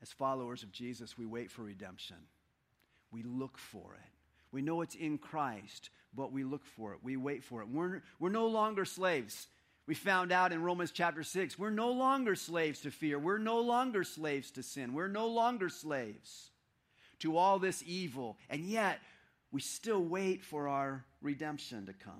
As 0.00 0.12
followers 0.12 0.62
of 0.62 0.70
Jesus, 0.70 1.16
we 1.16 1.24
wait 1.24 1.50
for 1.50 1.62
redemption. 1.62 2.18
We 3.10 3.22
look 3.22 3.56
for 3.56 3.94
it. 3.94 4.13
We 4.54 4.62
know 4.62 4.82
it's 4.82 4.94
in 4.94 5.18
Christ, 5.18 5.90
but 6.14 6.32
we 6.32 6.44
look 6.44 6.64
for 6.64 6.92
it. 6.92 7.00
We 7.02 7.16
wait 7.16 7.42
for 7.42 7.60
it. 7.60 7.68
We're, 7.68 8.02
we're 8.20 8.28
no 8.30 8.46
longer 8.46 8.84
slaves. 8.84 9.48
We 9.88 9.96
found 9.96 10.30
out 10.30 10.52
in 10.52 10.62
Romans 10.62 10.92
chapter 10.92 11.24
6, 11.24 11.58
we're 11.58 11.70
no 11.70 11.90
longer 11.90 12.36
slaves 12.36 12.80
to 12.82 12.92
fear. 12.92 13.18
We're 13.18 13.38
no 13.38 13.60
longer 13.60 14.04
slaves 14.04 14.52
to 14.52 14.62
sin. 14.62 14.94
We're 14.94 15.08
no 15.08 15.26
longer 15.26 15.68
slaves 15.68 16.50
to 17.18 17.36
all 17.36 17.58
this 17.58 17.82
evil. 17.84 18.38
And 18.48 18.64
yet, 18.64 19.00
we 19.50 19.60
still 19.60 20.04
wait 20.04 20.44
for 20.44 20.68
our 20.68 21.04
redemption 21.20 21.86
to 21.86 21.92
come. 21.92 22.14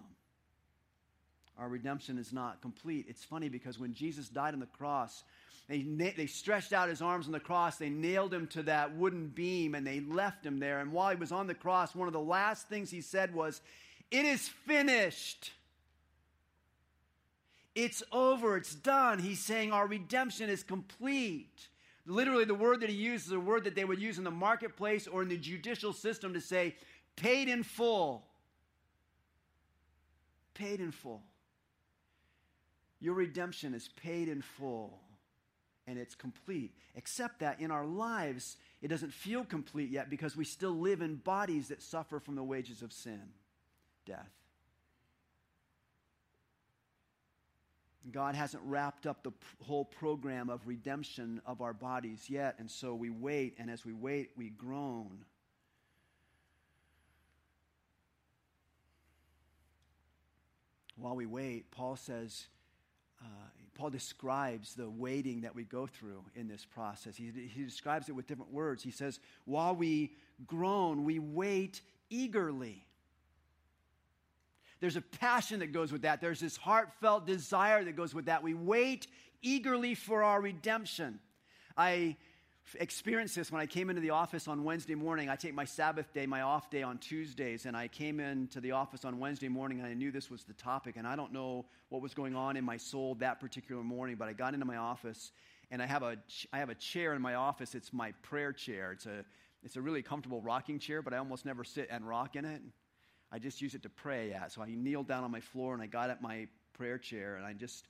Our 1.56 1.68
redemption 1.68 2.18
is 2.18 2.32
not 2.32 2.60
complete. 2.60 3.06
It's 3.08 3.22
funny 3.22 3.48
because 3.48 3.78
when 3.78 3.94
Jesus 3.94 4.28
died 4.28 4.54
on 4.54 4.60
the 4.60 4.66
cross, 4.66 5.22
they, 5.68 5.82
they 6.16 6.26
stretched 6.26 6.72
out 6.72 6.90
his 6.90 7.00
arms 7.00 7.26
on 7.26 7.32
the 7.32 7.40
cross, 7.40 7.76
they 7.76 7.88
nailed 7.88 8.34
him 8.34 8.46
to 8.48 8.62
that 8.64 8.94
wooden 8.96 9.28
beam, 9.28 9.74
and 9.74 9.86
they 9.86 10.00
left 10.00 10.44
him 10.44 10.58
there. 10.58 10.80
And 10.80 10.92
while 10.92 11.10
he 11.10 11.16
was 11.16 11.32
on 11.32 11.46
the 11.46 11.54
cross, 11.54 11.94
one 11.94 12.06
of 12.06 12.12
the 12.12 12.20
last 12.20 12.68
things 12.68 12.90
he 12.90 13.00
said 13.00 13.34
was, 13.34 13.62
It 14.10 14.26
is 14.26 14.48
finished. 14.48 15.52
It's 17.74 18.02
over. 18.12 18.56
It's 18.56 18.74
done. 18.74 19.18
He's 19.18 19.40
saying 19.40 19.72
our 19.72 19.86
redemption 19.86 20.48
is 20.50 20.62
complete. 20.62 21.68
Literally, 22.06 22.44
the 22.44 22.54
word 22.54 22.80
that 22.80 22.90
he 22.90 22.94
used 22.94 23.26
is 23.26 23.32
a 23.32 23.40
word 23.40 23.64
that 23.64 23.74
they 23.74 23.86
would 23.86 24.00
use 24.00 24.18
in 24.18 24.24
the 24.24 24.30
marketplace 24.30 25.08
or 25.08 25.22
in 25.22 25.28
the 25.28 25.38
judicial 25.38 25.92
system 25.92 26.34
to 26.34 26.40
say, 26.40 26.76
paid 27.16 27.48
in 27.48 27.62
full. 27.62 28.26
Paid 30.52 30.80
in 30.80 30.92
full. 30.92 31.22
Your 33.00 33.14
redemption 33.14 33.74
is 33.74 33.88
paid 33.96 34.28
in 34.28 34.42
full 34.42 35.00
and 35.86 35.98
it's 35.98 36.14
complete. 36.14 36.74
Except 36.94 37.40
that 37.40 37.60
in 37.60 37.70
our 37.70 37.86
lives, 37.86 38.56
it 38.82 38.88
doesn't 38.88 39.12
feel 39.12 39.44
complete 39.44 39.90
yet 39.90 40.10
because 40.10 40.36
we 40.36 40.44
still 40.44 40.78
live 40.78 41.02
in 41.02 41.16
bodies 41.16 41.68
that 41.68 41.82
suffer 41.82 42.20
from 42.20 42.34
the 42.34 42.42
wages 42.42 42.82
of 42.82 42.92
sin 42.92 43.22
death. 44.06 44.30
God 48.12 48.34
hasn't 48.34 48.62
wrapped 48.66 49.06
up 49.06 49.22
the 49.22 49.32
whole 49.62 49.84
program 49.84 50.50
of 50.50 50.66
redemption 50.66 51.40
of 51.46 51.62
our 51.62 51.72
bodies 51.72 52.26
yet, 52.28 52.56
and 52.58 52.70
so 52.70 52.94
we 52.94 53.08
wait, 53.08 53.54
and 53.58 53.70
as 53.70 53.86
we 53.86 53.94
wait, 53.94 54.30
we 54.36 54.50
groan. 54.50 55.24
While 60.96 61.16
we 61.16 61.24
wait, 61.24 61.70
Paul 61.70 61.96
says, 61.96 62.46
uh, 63.22 63.48
Paul 63.74 63.90
describes 63.90 64.74
the 64.74 64.88
waiting 64.88 65.42
that 65.42 65.54
we 65.54 65.64
go 65.64 65.86
through 65.86 66.24
in 66.34 66.48
this 66.48 66.64
process. 66.64 67.16
He, 67.16 67.30
he 67.54 67.64
describes 67.64 68.08
it 68.08 68.12
with 68.12 68.26
different 68.26 68.52
words. 68.52 68.82
He 68.82 68.90
says, 68.90 69.20
While 69.44 69.74
we 69.74 70.12
groan, 70.46 71.04
we 71.04 71.18
wait 71.18 71.80
eagerly. 72.08 72.84
There's 74.80 74.96
a 74.96 75.02
passion 75.02 75.60
that 75.60 75.72
goes 75.72 75.92
with 75.92 76.02
that. 76.02 76.20
There's 76.20 76.40
this 76.40 76.56
heartfelt 76.56 77.26
desire 77.26 77.82
that 77.84 77.96
goes 77.96 78.14
with 78.14 78.26
that. 78.26 78.42
We 78.42 78.54
wait 78.54 79.06
eagerly 79.42 79.94
for 79.94 80.22
our 80.22 80.40
redemption. 80.40 81.20
I 81.76 82.16
experienced 82.80 83.36
this 83.36 83.52
when 83.52 83.60
I 83.60 83.66
came 83.66 83.90
into 83.90 84.00
the 84.00 84.10
office 84.10 84.48
on 84.48 84.64
Wednesday 84.64 84.94
morning. 84.94 85.28
I 85.28 85.36
take 85.36 85.54
my 85.54 85.64
Sabbath 85.64 86.12
day, 86.12 86.26
my 86.26 86.42
off 86.42 86.70
day 86.70 86.82
on 86.82 86.98
Tuesdays, 86.98 87.66
and 87.66 87.76
I 87.76 87.88
came 87.88 88.20
into 88.20 88.60
the 88.60 88.72
office 88.72 89.04
on 89.04 89.18
Wednesday 89.18 89.48
morning 89.48 89.80
and 89.80 89.88
I 89.88 89.94
knew 89.94 90.10
this 90.10 90.30
was 90.30 90.44
the 90.44 90.54
topic. 90.54 90.96
And 90.96 91.06
I 91.06 91.16
don't 91.16 91.32
know 91.32 91.66
what 91.90 92.02
was 92.02 92.14
going 92.14 92.34
on 92.34 92.56
in 92.56 92.64
my 92.64 92.76
soul 92.76 93.16
that 93.16 93.40
particular 93.40 93.82
morning, 93.82 94.16
but 94.16 94.28
I 94.28 94.32
got 94.32 94.54
into 94.54 94.66
my 94.66 94.76
office 94.76 95.32
and 95.70 95.82
I 95.82 95.86
have 95.86 96.02
a, 96.02 96.16
I 96.52 96.58
have 96.58 96.70
a 96.70 96.74
chair 96.74 97.14
in 97.14 97.22
my 97.22 97.34
office. 97.34 97.74
It's 97.74 97.92
my 97.92 98.12
prayer 98.22 98.52
chair. 98.52 98.92
It's 98.92 99.06
a, 99.06 99.24
it's 99.62 99.76
a 99.76 99.82
really 99.82 100.02
comfortable 100.02 100.40
rocking 100.40 100.78
chair, 100.78 101.02
but 101.02 101.12
I 101.12 101.18
almost 101.18 101.44
never 101.44 101.64
sit 101.64 101.88
and 101.90 102.06
rock 102.06 102.36
in 102.36 102.44
it. 102.44 102.62
I 103.30 103.38
just 103.38 103.60
use 103.60 103.74
it 103.74 103.82
to 103.82 103.90
pray 103.90 104.32
at. 104.32 104.52
So 104.52 104.62
I 104.62 104.74
kneeled 104.74 105.08
down 105.08 105.24
on 105.24 105.30
my 105.30 105.40
floor 105.40 105.74
and 105.74 105.82
I 105.82 105.86
got 105.86 106.10
at 106.10 106.22
my 106.22 106.48
prayer 106.72 106.98
chair 106.98 107.36
and 107.36 107.44
I 107.44 107.52
just 107.52 107.88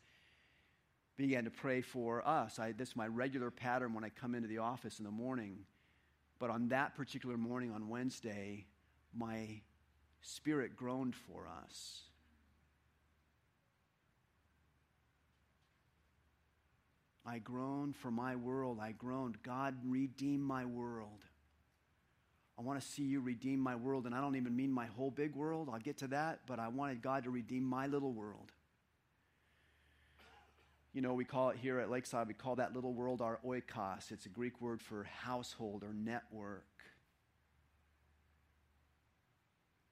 began 1.16 1.44
to 1.44 1.50
pray 1.50 1.80
for 1.80 2.26
us. 2.26 2.59
I, 2.59 2.73
this 2.73 2.90
is 2.90 2.97
my 2.97 3.06
regular 3.06 3.50
pattern 3.50 3.94
when 3.94 4.04
I 4.04 4.09
come 4.09 4.35
into 4.35 4.49
the 4.49 4.59
office 4.59 4.99
in 4.99 5.04
the 5.04 5.11
morning. 5.11 5.59
But 6.38 6.50
on 6.50 6.68
that 6.68 6.97
particular 6.97 7.37
morning 7.37 7.71
on 7.71 7.88
Wednesday, 7.88 8.66
my 9.16 9.61
spirit 10.23 10.76
groaned 10.76 11.14
for 11.14 11.47
us. 11.64 12.02
I 17.26 17.38
groaned 17.38 17.97
for 17.97 18.11
my 18.11 18.37
world. 18.37 18.78
I 18.83 18.92
groaned, 18.92 19.42
God, 19.42 19.76
redeem 19.87 20.42
my 20.42 20.66
world. 20.66 21.25
I 22.59 22.62
want 22.62 22.80
to 22.80 22.87
see 22.87 23.02
you 23.02 23.21
redeem 23.21 23.61
my 23.61 23.75
world. 23.76 24.06
And 24.06 24.14
I 24.14 24.21
don't 24.21 24.37
even 24.37 24.54
mean 24.54 24.71
my 24.71 24.87
whole 24.87 25.11
big 25.11 25.35
world. 25.35 25.68
I'll 25.73 25.78
get 25.78 25.99
to 25.99 26.09
that. 26.09 26.40
But 26.47 26.59
I 26.59 26.68
wanted 26.68 27.00
God 27.00 27.25
to 27.25 27.30
redeem 27.30 27.64
my 27.64 27.87
little 27.87 28.12
world. 28.12 28.52
You 30.94 31.00
know, 31.00 31.12
we 31.12 31.24
call 31.24 31.50
it 31.50 31.56
here 31.60 31.80
at 31.80 31.90
Lakeside, 31.90 32.28
we 32.28 32.34
call 32.34 32.54
that 32.56 32.72
little 32.72 32.92
world 32.92 33.20
our 33.20 33.40
oikos. 33.44 34.12
It's 34.12 34.26
a 34.26 34.28
Greek 34.28 34.60
word 34.60 34.80
for 34.80 35.02
household 35.02 35.82
or 35.82 35.92
network. 35.92 36.64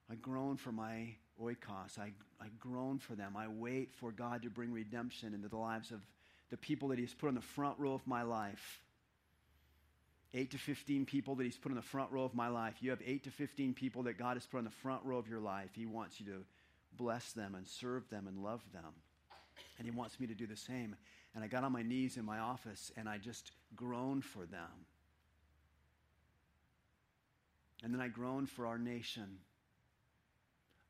I 0.09 0.15
groan 0.15 0.55
for 0.55 0.71
my 0.71 1.15
oikos. 1.41 1.99
I, 1.99 2.13
I 2.39 2.47
groan 2.57 2.99
for 2.99 3.15
them. 3.15 3.35
I 3.35 3.49
wait 3.49 3.93
for 3.95 4.13
God 4.13 4.43
to 4.43 4.49
bring 4.49 4.71
redemption 4.71 5.33
into 5.33 5.49
the 5.49 5.57
lives 5.57 5.91
of 5.91 5.99
the 6.49 6.57
people 6.57 6.87
that 6.89 6.99
He's 6.99 7.13
put 7.13 7.27
on 7.27 7.35
the 7.35 7.41
front 7.41 7.77
row 7.79 7.93
of 7.93 8.07
my 8.07 8.23
life. 8.23 8.81
8 10.33 10.51
to 10.51 10.57
15 10.57 11.05
people 11.05 11.35
that 11.35 11.43
He's 11.43 11.57
put 11.57 11.69
in 11.69 11.75
the 11.75 11.81
front 11.81 12.13
row 12.13 12.23
of 12.23 12.33
my 12.33 12.47
life. 12.47 12.75
You 12.79 12.91
have 12.91 13.01
8 13.05 13.25
to 13.25 13.31
15 13.31 13.73
people 13.73 14.03
that 14.03 14.17
God 14.17 14.37
has 14.37 14.45
put 14.45 14.59
in 14.59 14.63
the 14.63 14.71
front 14.71 15.03
row 15.03 15.17
of 15.17 15.27
your 15.27 15.41
life. 15.41 15.71
He 15.73 15.85
wants 15.85 16.21
you 16.21 16.27
to 16.27 16.45
bless 16.95 17.33
them 17.33 17.55
and 17.55 17.67
serve 17.67 18.09
them 18.09 18.25
and 18.25 18.41
love 18.41 18.61
them. 18.71 18.93
And 19.77 19.85
He 19.85 19.91
wants 19.91 20.19
me 20.19 20.27
to 20.27 20.33
do 20.33 20.47
the 20.47 20.55
same. 20.55 20.95
And 21.35 21.43
I 21.43 21.47
got 21.47 21.63
on 21.63 21.71
my 21.71 21.83
knees 21.83 22.17
in 22.17 22.25
my 22.25 22.39
office 22.39 22.91
and 22.95 23.09
I 23.09 23.17
just 23.17 23.51
groaned 23.75 24.23
for 24.23 24.45
them. 24.45 24.85
And 27.83 27.93
then 27.93 28.01
I 28.01 28.07
groaned 28.07 28.49
for 28.49 28.65
our 28.65 28.77
nation. 28.77 29.39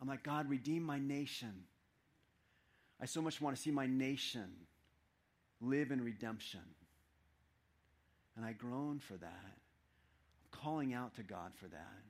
I'm 0.01 0.08
like, 0.08 0.24
God, 0.24 0.50
redeem 0.50 0.84
my 0.84 1.00
nation. 1.00 1.63
I 3.01 3.05
so 3.05 3.22
much 3.22 3.41
want 3.41 3.55
to 3.55 3.62
see 3.62 3.72
my 3.72 3.88
nation 3.88 4.50
live 5.60 5.91
in 5.91 6.03
redemption. 6.03 6.62
And 8.36 8.46
I 8.46 8.53
groan 8.53 9.00
for 9.00 9.13
that. 9.13 9.27
I'm 9.46 10.62
calling 10.62 10.93
out 10.93 11.15
to 11.15 11.24
God 11.24 11.51
for 11.55 11.67
that. 11.67 12.01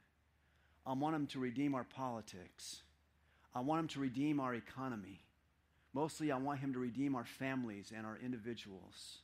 I 0.86 0.94
want 0.94 1.16
Him 1.16 1.28
to 1.28 1.40
redeem 1.40 1.76
our 1.76 1.84
politics. 1.84 2.82
I 3.56 3.62
want 3.62 3.80
Him 3.80 3.88
to 3.90 4.00
redeem 4.00 4.40
our 4.40 4.54
economy. 4.54 5.22
Mostly, 5.94 6.32
I 6.32 6.38
want 6.38 6.60
Him 6.60 6.74
to 6.74 6.80
redeem 6.80 7.16
our 7.16 7.26
families 7.26 7.92
and 7.96 8.06
our 8.06 8.18
individuals. 8.18 9.20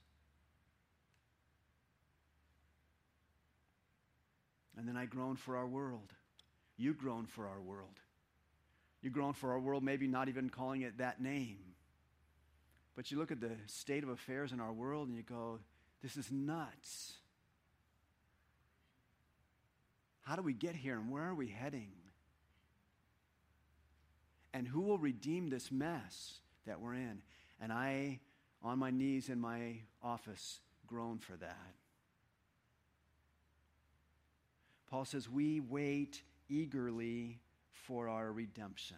And 4.77 4.87
then 4.87 4.95
I 4.95 5.05
groan 5.05 5.35
for 5.35 5.57
our 5.57 5.67
world. 5.67 6.13
You 6.77 6.93
groan 6.93 7.25
for 7.25 7.47
our 7.47 7.59
world. 7.59 7.99
You 9.01 9.09
groan 9.09 9.33
for 9.33 9.51
our 9.51 9.59
world, 9.59 9.83
maybe 9.83 10.07
not 10.07 10.29
even 10.29 10.49
calling 10.49 10.81
it 10.81 10.99
that 10.99 11.21
name. 11.21 11.57
But 12.95 13.11
you 13.11 13.17
look 13.17 13.31
at 13.31 13.41
the 13.41 13.51
state 13.65 14.03
of 14.03 14.09
affairs 14.09 14.51
in 14.51 14.59
our 14.59 14.71
world 14.73 15.07
and 15.07 15.17
you 15.17 15.23
go, 15.23 15.59
this 16.01 16.17
is 16.17 16.31
nuts. 16.31 17.13
How 20.21 20.35
do 20.35 20.41
we 20.41 20.53
get 20.53 20.75
here 20.75 20.95
and 20.95 21.09
where 21.09 21.23
are 21.23 21.35
we 21.35 21.47
heading? 21.47 21.91
And 24.53 24.67
who 24.67 24.81
will 24.81 24.97
redeem 24.97 25.49
this 25.49 25.71
mess 25.71 26.39
that 26.69 26.79
we're 26.79 26.93
in? 26.93 27.21
And 27.59 27.73
I, 27.73 28.19
on 28.63 28.79
my 28.79 28.91
knees 28.91 29.27
in 29.27 29.39
my 29.39 29.81
office, 30.01 30.59
groan 30.87 31.17
for 31.17 31.35
that. 31.37 31.75
Paul 34.89 35.05
says, 35.05 35.29
We 35.29 35.59
wait 35.59 36.21
eagerly 36.47 37.39
for 37.71 38.07
our 38.07 38.31
redemption. 38.31 38.97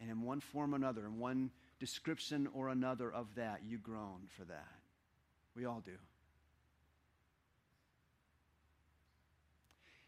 And 0.00 0.10
in 0.10 0.22
one 0.22 0.40
form 0.40 0.74
or 0.74 0.76
another, 0.76 1.04
in 1.06 1.18
one 1.18 1.50
description 1.78 2.48
or 2.54 2.68
another 2.68 3.12
of 3.12 3.34
that, 3.36 3.62
you 3.66 3.78
groan 3.78 4.28
for 4.36 4.44
that. 4.44 4.68
We 5.56 5.64
all 5.64 5.82
do. 5.84 5.96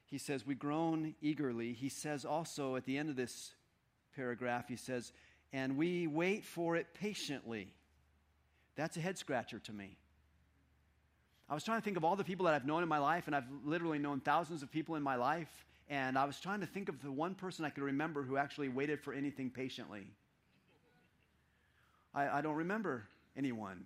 He 0.06 0.18
says, 0.18 0.46
We 0.46 0.54
groan 0.54 1.14
eagerly. 1.20 1.72
He 1.72 1.88
says 1.88 2.24
also 2.24 2.76
at 2.76 2.84
the 2.84 2.98
end 2.98 3.10
of 3.10 3.16
this 3.16 3.54
paragraph, 4.14 4.68
he 4.68 4.76
says, 4.76 5.12
And 5.52 5.76
we 5.76 6.06
wait 6.06 6.44
for 6.44 6.76
it 6.76 6.86
patiently. 6.94 7.72
That's 8.76 8.96
a 8.96 9.00
head 9.00 9.18
scratcher 9.18 9.58
to 9.60 9.72
me. 9.72 9.96
I 11.48 11.54
was 11.54 11.64
trying 11.64 11.80
to 11.80 11.84
think 11.84 11.96
of 11.96 12.04
all 12.04 12.14
the 12.14 12.24
people 12.24 12.46
that 12.46 12.54
I've 12.54 12.64
known 12.64 12.82
in 12.84 12.88
my 12.88 12.98
life, 12.98 13.26
and 13.26 13.34
I've 13.34 13.48
literally 13.64 13.98
known 13.98 14.20
thousands 14.20 14.62
of 14.62 14.70
people 14.70 14.94
in 14.94 15.02
my 15.02 15.16
life. 15.16 15.48
And 15.88 16.16
I 16.16 16.24
was 16.24 16.38
trying 16.38 16.60
to 16.60 16.66
think 16.66 16.88
of 16.88 17.02
the 17.02 17.10
one 17.10 17.34
person 17.34 17.64
I 17.64 17.70
could 17.70 17.82
remember 17.82 18.22
who 18.22 18.36
actually 18.36 18.68
waited 18.68 19.00
for 19.00 19.12
anything 19.12 19.50
patiently. 19.50 20.06
I, 22.14 22.28
I 22.28 22.40
don't 22.40 22.54
remember 22.54 23.08
anyone. 23.36 23.84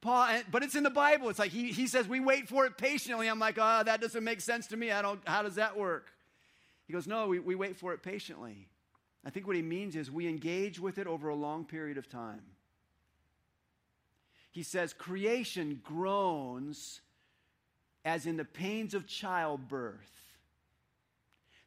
Paul, 0.00 0.28
but 0.50 0.62
it's 0.62 0.76
in 0.76 0.84
the 0.84 0.90
Bible. 0.90 1.28
It's 1.28 1.40
like 1.40 1.50
he, 1.50 1.72
he 1.72 1.88
says, 1.88 2.06
we 2.06 2.20
wait 2.20 2.48
for 2.48 2.64
it 2.64 2.78
patiently. 2.78 3.28
I'm 3.28 3.40
like, 3.40 3.56
oh, 3.58 3.82
that 3.84 4.00
doesn't 4.00 4.22
make 4.22 4.40
sense 4.40 4.68
to 4.68 4.76
me. 4.76 4.92
I 4.92 5.02
don't, 5.02 5.20
how 5.26 5.42
does 5.42 5.56
that 5.56 5.76
work? 5.76 6.10
He 6.86 6.92
goes, 6.92 7.06
no, 7.06 7.26
we, 7.26 7.40
we 7.40 7.56
wait 7.56 7.76
for 7.76 7.92
it 7.92 8.02
patiently. 8.02 8.68
I 9.24 9.30
think 9.30 9.46
what 9.46 9.56
he 9.56 9.62
means 9.62 9.96
is 9.96 10.10
we 10.10 10.28
engage 10.28 10.80
with 10.80 10.98
it 10.98 11.06
over 11.06 11.28
a 11.28 11.34
long 11.34 11.64
period 11.64 11.98
of 11.98 12.08
time. 12.08 12.42
He 14.50 14.62
says, 14.62 14.92
creation 14.92 15.80
groans 15.84 17.00
as 18.04 18.26
in 18.26 18.36
the 18.36 18.44
pains 18.44 18.94
of 18.94 19.06
childbirth 19.06 20.20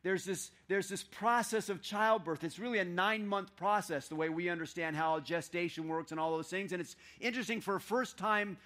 there's 0.03 0.25
this, 0.25 0.51
there's 0.67 0.89
this 0.89 1.01
process 1.01 1.69
of 1.69 1.81
childbirth. 1.81 2.43
It's 2.43 2.59
really 2.59 2.79
a 2.79 2.85
nine 2.85 3.25
month 3.25 3.55
process, 3.55 4.09
the 4.09 4.15
way 4.15 4.27
we 4.27 4.49
understand 4.49 4.97
how 4.97 5.21
gestation 5.21 5.87
works 5.87 6.11
and 6.11 6.19
all 6.19 6.31
those 6.31 6.49
things. 6.49 6.73
And 6.73 6.81
it's 6.81 6.97
interesting 7.21 7.61
for 7.61 7.77
a 7.77 7.81
first 7.81 8.17
time 8.17 8.57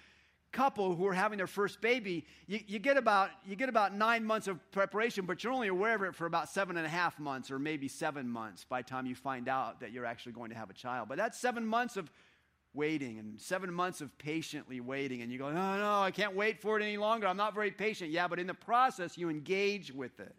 couple 0.52 0.94
who 0.94 1.06
are 1.06 1.14
having 1.14 1.36
their 1.38 1.46
first 1.46 1.80
baby, 1.80 2.24
you, 2.46 2.60
you, 2.66 2.78
get 2.78 2.96
about, 2.96 3.30
you 3.46 3.56
get 3.56 3.68
about 3.68 3.94
nine 3.94 4.24
months 4.24 4.48
of 4.48 4.58
preparation, 4.70 5.26
but 5.26 5.42
you're 5.44 5.52
only 5.52 5.68
aware 5.68 5.94
of 5.94 6.02
it 6.02 6.14
for 6.14 6.26
about 6.26 6.48
seven 6.48 6.76
and 6.76 6.86
a 6.86 6.88
half 6.88 7.18
months 7.18 7.50
or 7.50 7.58
maybe 7.58 7.88
seven 7.88 8.28
months 8.28 8.64
by 8.64 8.82
the 8.82 8.88
time 8.88 9.06
you 9.06 9.14
find 9.14 9.48
out 9.48 9.80
that 9.80 9.92
you're 9.92 10.06
actually 10.06 10.32
going 10.32 10.50
to 10.50 10.56
have 10.56 10.70
a 10.70 10.74
child. 10.74 11.08
But 11.08 11.18
that's 11.18 11.38
seven 11.38 11.66
months 11.66 11.96
of 11.96 12.10
waiting 12.74 13.18
and 13.18 13.40
seven 13.40 13.72
months 13.72 14.00
of 14.00 14.16
patiently 14.18 14.80
waiting. 14.80 15.22
And 15.22 15.32
you 15.32 15.38
go, 15.38 15.50
no, 15.50 15.78
no, 15.78 16.00
I 16.00 16.10
can't 16.10 16.34
wait 16.34 16.60
for 16.60 16.78
it 16.78 16.82
any 16.82 16.96
longer. 16.96 17.26
I'm 17.26 17.36
not 17.36 17.54
very 17.54 17.70
patient. 17.70 18.10
Yeah, 18.10 18.28
but 18.28 18.38
in 18.38 18.46
the 18.46 18.54
process, 18.54 19.18
you 19.18 19.28
engage 19.28 19.92
with 19.92 20.20
it. 20.20 20.34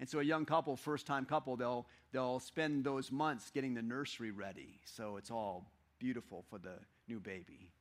And 0.00 0.08
so 0.08 0.20
a 0.20 0.22
young 0.22 0.44
couple, 0.44 0.76
first 0.76 1.06
time 1.06 1.24
couple, 1.24 1.56
they'll, 1.56 1.86
they'll 2.12 2.38
spend 2.38 2.84
those 2.84 3.10
months 3.10 3.50
getting 3.50 3.74
the 3.74 3.82
nursery 3.82 4.30
ready. 4.30 4.78
So 4.84 5.16
it's 5.16 5.30
all 5.30 5.72
beautiful 5.98 6.44
for 6.48 6.58
the 6.58 6.74
new 7.08 7.18
baby. 7.18 7.72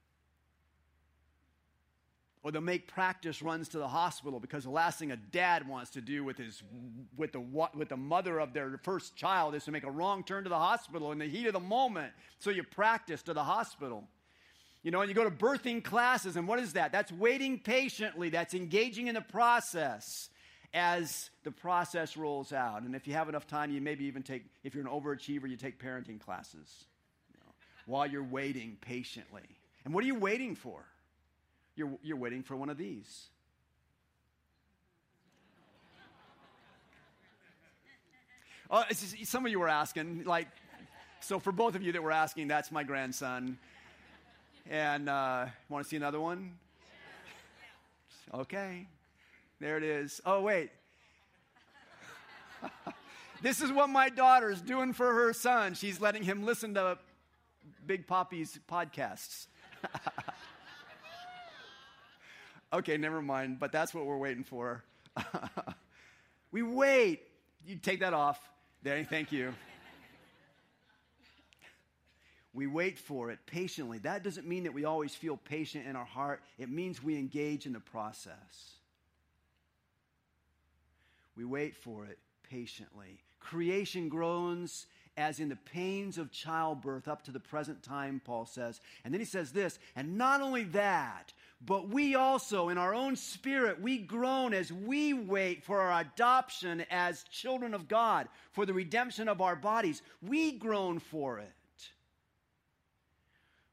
Or 2.43 2.51
they'll 2.51 2.61
make 2.61 2.87
practice 2.87 3.41
runs 3.41 3.67
to 3.69 3.77
the 3.77 3.87
hospital 3.87 4.39
because 4.39 4.63
the 4.63 4.69
last 4.69 4.99
thing 4.99 5.11
a 5.11 5.17
dad 5.17 5.67
wants 5.67 5.89
to 5.91 6.01
do 6.01 6.23
with, 6.23 6.37
his, 6.37 6.63
with, 7.17 7.33
the, 7.33 7.39
with 7.39 7.89
the 7.89 7.97
mother 7.97 8.39
of 8.39 8.53
their 8.53 8.79
first 8.83 9.15
child 9.15 9.55
is 9.55 9.65
to 9.65 9.71
make 9.71 9.83
a 9.83 9.91
wrong 9.91 10.23
turn 10.23 10.43
to 10.43 10.49
the 10.49 10.57
hospital 10.57 11.11
in 11.11 11.17
the 11.17 11.25
heat 11.25 11.47
of 11.47 11.53
the 11.53 11.59
moment. 11.59 12.13
So 12.39 12.49
you 12.49 12.63
practice 12.63 13.23
to 13.23 13.33
the 13.33 13.43
hospital. 13.43 14.07
You 14.83 14.91
know, 14.91 15.01
and 15.01 15.09
you 15.09 15.15
go 15.15 15.23
to 15.23 15.31
birthing 15.31 15.83
classes, 15.83 16.37
and 16.37 16.47
what 16.47 16.59
is 16.59 16.73
that? 16.73 16.91
That's 16.91 17.11
waiting 17.11 17.59
patiently, 17.59 18.29
that's 18.29 18.53
engaging 18.53 19.07
in 19.07 19.15
the 19.15 19.21
process 19.21 20.29
as 20.73 21.29
the 21.43 21.51
process 21.51 22.15
rolls 22.15 22.53
out. 22.53 22.83
And 22.83 22.95
if 22.95 23.07
you 23.07 23.13
have 23.13 23.29
enough 23.29 23.47
time, 23.47 23.71
you 23.71 23.81
maybe 23.81 24.05
even 24.05 24.23
take, 24.23 24.45
if 24.63 24.75
you're 24.75 24.85
an 24.85 24.89
overachiever, 24.89 25.49
you 25.49 25.57
take 25.57 25.81
parenting 25.81 26.19
classes 26.19 26.85
you 27.29 27.37
know, 27.43 27.51
while 27.85 28.07
you're 28.07 28.23
waiting 28.23 28.77
patiently. 28.79 29.43
And 29.85 29.93
what 29.93 30.03
are 30.03 30.07
you 30.07 30.15
waiting 30.15 30.55
for? 30.55 30.85
You're, 31.77 31.91
you're 32.01 32.17
waiting 32.17 32.41
for 32.41 32.57
one 32.57 32.69
of 32.69 32.77
these. 32.77 33.27
Oh, 38.69 38.83
just, 38.89 39.25
some 39.27 39.45
of 39.45 39.51
you 39.51 39.59
were 39.61 39.69
asking, 39.69 40.25
like, 40.25 40.49
so 41.21 41.39
for 41.39 41.53
both 41.53 41.75
of 41.75 41.83
you 41.83 41.93
that 41.93 42.03
were 42.03 42.11
asking, 42.11 42.49
that's 42.49 42.69
my 42.69 42.83
grandson. 42.83 43.57
And 44.69 45.07
uh, 45.07 45.45
want 45.69 45.85
to 45.85 45.89
see 45.89 45.95
another 45.95 46.19
one? 46.19 46.51
Okay. 48.33 48.85
There 49.61 49.77
it 49.77 49.83
is. 49.83 50.19
Oh, 50.25 50.41
wait. 50.41 50.69
this 53.41 53.61
is 53.61 53.71
what 53.71 53.89
my 53.89 54.09
daughter's 54.09 54.59
doing 54.61 54.91
for 54.91 55.13
her 55.13 55.31
son. 55.31 55.75
She's 55.75 56.01
letting 56.01 56.23
him 56.23 56.43
listen 56.45 56.73
to 56.73 56.97
Big 57.85 58.05
Poppy's 58.05 58.59
podcasts. 58.69 59.47
Okay, 62.73 62.97
never 62.97 63.21
mind, 63.21 63.59
but 63.59 63.71
that's 63.71 63.93
what 63.93 64.05
we're 64.05 64.17
waiting 64.17 64.43
for. 64.43 64.83
we 66.51 66.63
wait. 66.63 67.21
You 67.65 67.75
take 67.75 67.99
that 68.01 68.13
off. 68.13 68.39
There, 68.83 69.03
thank 69.03 69.31
you. 69.31 69.53
we 72.53 72.67
wait 72.67 72.97
for 72.97 73.31
it 73.31 73.39
patiently. 73.45 73.99
That 73.99 74.23
doesn't 74.23 74.47
mean 74.47 74.63
that 74.63 74.73
we 74.73 74.85
always 74.85 75.15
feel 75.15 75.37
patient 75.37 75.87
in 75.87 75.95
our 75.95 76.05
heart, 76.05 76.41
it 76.57 76.69
means 76.69 77.03
we 77.03 77.17
engage 77.17 77.65
in 77.65 77.73
the 77.73 77.79
process. 77.79 78.73
We 81.35 81.45
wait 81.45 81.75
for 81.75 82.05
it 82.05 82.17
patiently. 82.49 83.19
Creation 83.39 84.09
groans 84.09 84.87
as 85.17 85.39
in 85.39 85.49
the 85.49 85.55
pains 85.55 86.17
of 86.17 86.31
childbirth 86.31 87.07
up 87.07 87.23
to 87.23 87.31
the 87.31 87.39
present 87.39 87.81
time, 87.81 88.21
Paul 88.23 88.45
says. 88.45 88.79
And 89.03 89.13
then 89.13 89.19
he 89.19 89.25
says 89.25 89.51
this, 89.51 89.79
and 89.95 90.17
not 90.17 90.41
only 90.41 90.63
that, 90.65 91.33
but 91.65 91.89
we 91.89 92.13
also, 92.15 92.69
in 92.69 92.77
our 92.77 92.93
own 92.93 93.15
spirit, 93.15 93.81
we 93.81 93.97
groan 93.97 94.53
as 94.53 94.71
we 94.71 95.13
wait 95.13 95.63
for 95.63 95.81
our 95.81 96.01
adoption 96.01 96.85
as 96.91 97.23
children 97.23 97.73
of 97.73 97.87
God, 97.87 98.27
for 98.51 98.65
the 98.65 98.73
redemption 98.73 99.27
of 99.27 99.41
our 99.41 99.55
bodies. 99.55 100.03
We 100.21 100.51
groan 100.51 100.99
for 100.99 101.39
it. 101.39 101.51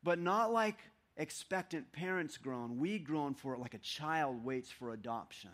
But 0.03 0.19
not 0.19 0.53
like 0.53 0.79
expectant 1.17 1.93
parents 1.93 2.39
groan, 2.39 2.79
we 2.79 2.99
groan 2.99 3.35
for 3.35 3.55
it 3.55 3.61
like 3.61 3.75
a 3.75 3.79
child 3.79 4.43
waits 4.45 4.71
for 4.71 4.93
adoption. 4.93 5.51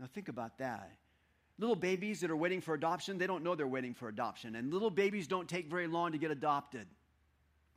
Now, 0.00 0.06
think 0.12 0.28
about 0.28 0.58
that. 0.58 0.90
Little 1.58 1.76
babies 1.76 2.20
that 2.20 2.30
are 2.30 2.36
waiting 2.36 2.60
for 2.60 2.74
adoption, 2.74 3.18
they 3.18 3.26
don't 3.26 3.44
know 3.44 3.54
they're 3.54 3.66
waiting 3.66 3.94
for 3.94 4.08
adoption. 4.08 4.56
And 4.56 4.72
little 4.72 4.90
babies 4.90 5.26
don't 5.26 5.48
take 5.48 5.70
very 5.70 5.86
long 5.86 6.12
to 6.12 6.18
get 6.18 6.30
adopted. 6.30 6.86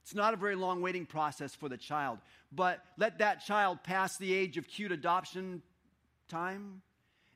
It's 0.03 0.13
not 0.13 0.33
a 0.33 0.37
very 0.37 0.55
long 0.55 0.81
waiting 0.81 1.05
process 1.05 1.55
for 1.55 1.69
the 1.69 1.77
child. 1.77 2.19
But 2.51 2.83
let 2.97 3.19
that 3.19 3.45
child 3.45 3.83
pass 3.83 4.17
the 4.17 4.33
age 4.33 4.57
of 4.57 4.67
cute 4.67 4.91
adoption 4.91 5.61
time. 6.27 6.81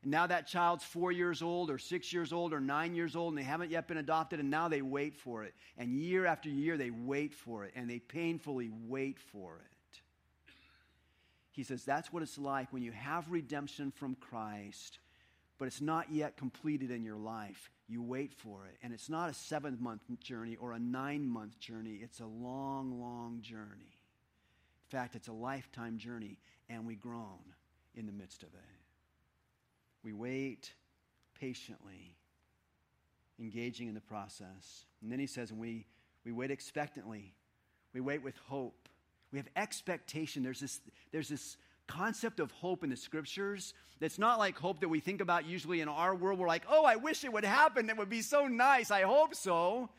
And 0.02 0.12
now 0.12 0.26
that 0.26 0.46
child's 0.46 0.84
four 0.84 1.10
years 1.10 1.42
old, 1.42 1.70
or 1.70 1.78
six 1.78 2.12
years 2.12 2.32
old, 2.32 2.52
or 2.52 2.60
nine 2.60 2.94
years 2.94 3.16
old, 3.16 3.32
and 3.32 3.38
they 3.38 3.46
haven't 3.46 3.70
yet 3.70 3.88
been 3.88 3.96
adopted, 3.96 4.38
and 4.38 4.50
now 4.50 4.68
they 4.68 4.82
wait 4.82 5.16
for 5.16 5.44
it. 5.44 5.54
And 5.76 5.96
year 5.96 6.26
after 6.26 6.48
year, 6.48 6.76
they 6.76 6.90
wait 6.90 7.34
for 7.34 7.64
it, 7.64 7.72
and 7.74 7.88
they 7.88 7.98
painfully 7.98 8.70
wait 8.86 9.18
for 9.18 9.56
it. 9.56 10.00
He 11.52 11.64
says 11.64 11.84
that's 11.84 12.12
what 12.12 12.22
it's 12.22 12.38
like 12.38 12.72
when 12.72 12.82
you 12.82 12.92
have 12.92 13.30
redemption 13.30 13.90
from 13.90 14.14
Christ. 14.14 14.98
But 15.58 15.66
it's 15.66 15.80
not 15.80 16.10
yet 16.10 16.36
completed 16.36 16.90
in 16.90 17.04
your 17.04 17.16
life. 17.16 17.70
You 17.88 18.02
wait 18.02 18.32
for 18.32 18.66
it. 18.66 18.76
And 18.82 18.92
it's 18.92 19.08
not 19.08 19.30
a 19.30 19.34
seven 19.34 19.76
month 19.80 20.02
journey 20.20 20.56
or 20.56 20.72
a 20.72 20.78
nine 20.78 21.28
month 21.28 21.58
journey, 21.58 22.00
it's 22.02 22.20
a 22.20 22.26
long, 22.26 23.00
long 23.00 23.40
journey. 23.42 23.98
In 24.90 24.98
fact, 24.98 25.14
it's 25.14 25.28
a 25.28 25.32
lifetime 25.32 25.98
journey, 25.98 26.38
and 26.70 26.86
we 26.86 26.94
groan 26.94 27.40
in 27.94 28.06
the 28.06 28.12
midst 28.12 28.42
of 28.42 28.48
it. 28.48 28.60
We 30.02 30.12
wait 30.12 30.72
patiently, 31.38 32.16
engaging 33.38 33.88
in 33.88 33.94
the 33.94 34.00
process. 34.00 34.84
And 35.02 35.12
then 35.12 35.18
he 35.18 35.26
says, 35.26 35.52
we, 35.52 35.86
we 36.24 36.32
wait 36.32 36.50
expectantly, 36.50 37.34
we 37.92 38.00
wait 38.00 38.22
with 38.22 38.36
hope. 38.46 38.88
We 39.30 39.38
have 39.38 39.48
expectation. 39.56 40.42
There's 40.42 40.60
this, 40.60 40.80
there's 41.12 41.28
this 41.28 41.58
concept 41.88 42.38
of 42.38 42.52
hope 42.52 42.84
in 42.84 42.90
the 42.90 42.96
scriptures 42.96 43.74
that's 44.00 44.18
not 44.18 44.38
like 44.38 44.56
hope 44.56 44.80
that 44.80 44.88
we 44.88 45.00
think 45.00 45.20
about 45.20 45.46
usually 45.46 45.80
in 45.80 45.88
our 45.88 46.14
world. 46.14 46.38
We're 46.38 46.46
like, 46.46 46.64
oh, 46.68 46.84
I 46.84 46.96
wish 46.96 47.24
it 47.24 47.32
would 47.32 47.44
happen. 47.44 47.90
It 47.90 47.96
would 47.96 48.08
be 48.08 48.22
so 48.22 48.46
nice. 48.46 48.90
I 48.90 49.02
hope 49.02 49.34
so. 49.34 49.90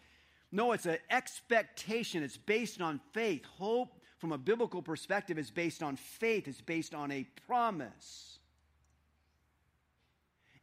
No, 0.51 0.71
it's 0.71 0.85
an 0.85 0.97
expectation. 1.09 2.23
It's 2.23 2.37
based 2.37 2.81
on 2.81 3.01
faith. 3.13 3.43
Hope, 3.45 3.99
from 4.17 4.31
a 4.31 4.37
biblical 4.37 4.81
perspective, 4.81 5.37
is 5.37 5.51
based 5.51 5.83
on 5.83 5.95
faith, 5.95 6.47
it's 6.47 6.61
based 6.61 6.95
on 6.95 7.11
a 7.11 7.25
promise. 7.45 8.39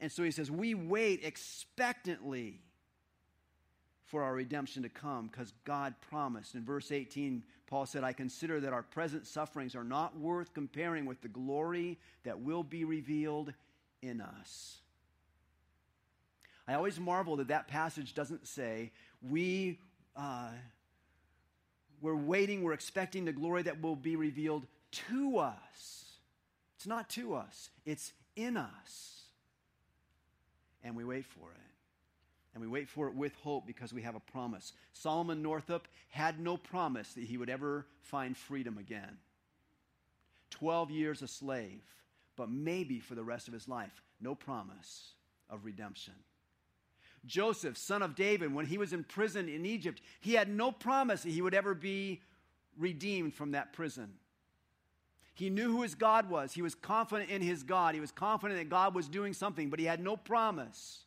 And 0.01 0.13
so 0.13 0.23
he 0.23 0.31
says, 0.31 0.51
we 0.51 0.75
wait 0.75 1.25
expectantly 1.25 2.61
for 4.07 4.23
our 4.23 4.35
redemption 4.35 4.83
to 4.85 4.89
come 4.89 5.27
because 5.27 5.53
God 5.65 5.95
promised. 6.09 6.55
In 6.55 6.65
verse 6.65 6.93
18, 6.93 7.43
Paul 7.67 7.87
said, 7.87 8.05
I 8.05 8.13
consider 8.13 8.61
that 8.61 8.73
our 8.73 8.83
present 8.83 9.27
sufferings 9.27 9.75
are 9.75 9.85
not 9.85 10.19
worth 10.19 10.55
comparing 10.55 11.07
with 11.07 11.21
the 11.21 11.29
glory 11.29 11.99
that 12.25 12.41
will 12.41 12.63
be 12.63 12.85
revealed 12.85 13.53
in 14.03 14.21
us. 14.21 14.79
I 16.69 16.75
always 16.75 16.99
marvel 16.99 17.37
that 17.37 17.49
that 17.49 17.69
passage 17.69 18.15
doesn't 18.15 18.47
say, 18.47 18.93
we, 19.29 19.79
uh, 20.17 20.51
we're 22.01 22.17
waiting, 22.17 22.63
we're 22.63 22.73
expecting 22.73 23.25
the 23.25 23.33
glory 23.33 23.63
that 23.63 23.83
will 23.83 23.97
be 23.97 24.17
revealed 24.17 24.67
to 25.11 25.39
us. 25.39 26.05
It's 26.77 26.87
not 26.87 27.09
to 27.11 27.35
us, 27.35 27.71
it's 27.85 28.13
in 28.37 28.57
us. 28.57 29.23
And 30.85 30.95
we 30.95 31.05
wait 31.05 31.25
for 31.25 31.51
it 31.51 31.76
and 32.57 32.63
we 32.63 32.69
wait 32.69 32.89
for 32.89 33.07
it 33.07 33.15
with 33.15 33.35
hope 33.43 33.67
because 33.67 33.93
we 33.93 34.01
have 34.01 34.15
a 34.15 34.21
promise. 34.21 34.73
Solomon 34.95 35.43
Northup 35.43 35.87
had 36.09 36.41
no 36.41 36.57
promise 36.57 37.13
that 37.13 37.25
he 37.25 37.37
would 37.37 37.51
ever 37.51 37.85
find 38.01 38.35
freedom 38.35 38.79
again. 38.79 39.19
12 40.53 40.91
years 40.91 41.21
a 41.21 41.29
slave, 41.29 41.83
but 42.35 42.49
maybe 42.49 42.99
for 42.99 43.15
the 43.15 43.23
rest 43.23 43.47
of 43.47 43.53
his 43.53 43.69
life, 43.69 44.03
no 44.23 44.35
promise 44.35 45.13
of 45.51 45.67
redemption. 45.67 46.15
Joseph, 47.27 47.77
son 47.77 48.01
of 48.01 48.15
David, 48.15 48.55
when 48.55 48.65
he 48.65 48.79
was 48.79 48.95
in 48.95 49.05
prison 49.05 49.51
in 49.51 49.67
Egypt, 49.67 50.01
he 50.21 50.33
had 50.33 50.49
no 50.49 50.73
promise 50.73 51.25
that 51.25 51.33
he 51.33 51.43
would 51.43 51.53
ever 51.53 51.75
be 51.75 52.23
redeemed 52.79 53.35
from 53.35 53.51
that 53.51 53.75
prison. 53.75 54.15
He 55.35 55.51
knew 55.51 55.73
who 55.73 55.83
his 55.83 55.95
God 55.95 56.31
was. 56.31 56.55
He 56.55 56.63
was 56.63 56.75
confident 56.75 57.29
in 57.29 57.43
his 57.43 57.63
God. 57.65 57.95
He 57.95 58.01
was 58.01 58.13
confident 58.13 58.59
that 58.59 58.71
God 58.71 58.95
was 58.95 59.09
doing 59.09 59.35
something, 59.35 59.69
but 59.69 59.79
he 59.79 59.85
had 59.85 60.03
no 60.03 60.17
promise 60.17 61.03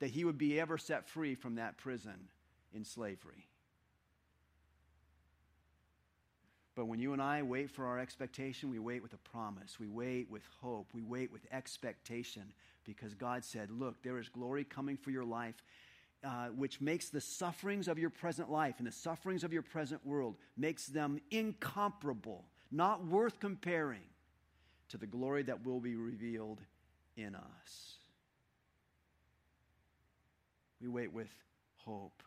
that 0.00 0.10
he 0.10 0.24
would 0.24 0.38
be 0.38 0.60
ever 0.60 0.78
set 0.78 1.08
free 1.08 1.34
from 1.34 1.56
that 1.56 1.78
prison 1.78 2.28
in 2.74 2.84
slavery. 2.84 3.46
But 6.76 6.86
when 6.86 6.98
you 7.00 7.14
and 7.14 7.22
I 7.22 7.42
wait 7.42 7.70
for 7.70 7.86
our 7.86 7.98
expectation, 7.98 8.70
we 8.70 8.78
wait 8.78 9.02
with 9.02 9.14
a 9.14 9.30
promise. 9.30 9.80
We 9.80 9.88
wait 9.88 10.30
with 10.30 10.42
hope. 10.60 10.88
We 10.92 11.02
wait 11.02 11.32
with 11.32 11.46
expectation 11.50 12.52
because 12.84 13.14
God 13.14 13.44
said, 13.44 13.70
Look, 13.70 14.02
there 14.02 14.18
is 14.18 14.28
glory 14.28 14.62
coming 14.64 14.98
for 14.98 15.10
your 15.10 15.24
life, 15.24 15.54
uh, 16.22 16.48
which 16.48 16.82
makes 16.82 17.08
the 17.08 17.20
sufferings 17.20 17.88
of 17.88 17.98
your 17.98 18.10
present 18.10 18.50
life 18.50 18.74
and 18.76 18.86
the 18.86 18.92
sufferings 18.92 19.42
of 19.42 19.54
your 19.54 19.62
present 19.62 20.06
world, 20.06 20.36
makes 20.58 20.86
them 20.86 21.18
incomparable, 21.30 22.44
not 22.70 23.06
worth 23.06 23.40
comparing 23.40 24.04
to 24.90 24.98
the 24.98 25.06
glory 25.06 25.42
that 25.44 25.64
will 25.64 25.80
be 25.80 25.96
revealed 25.96 26.60
in 27.16 27.34
us. 27.34 27.94
We 30.86 30.92
wait 30.92 31.12
with 31.12 31.34
hope. 31.84 32.22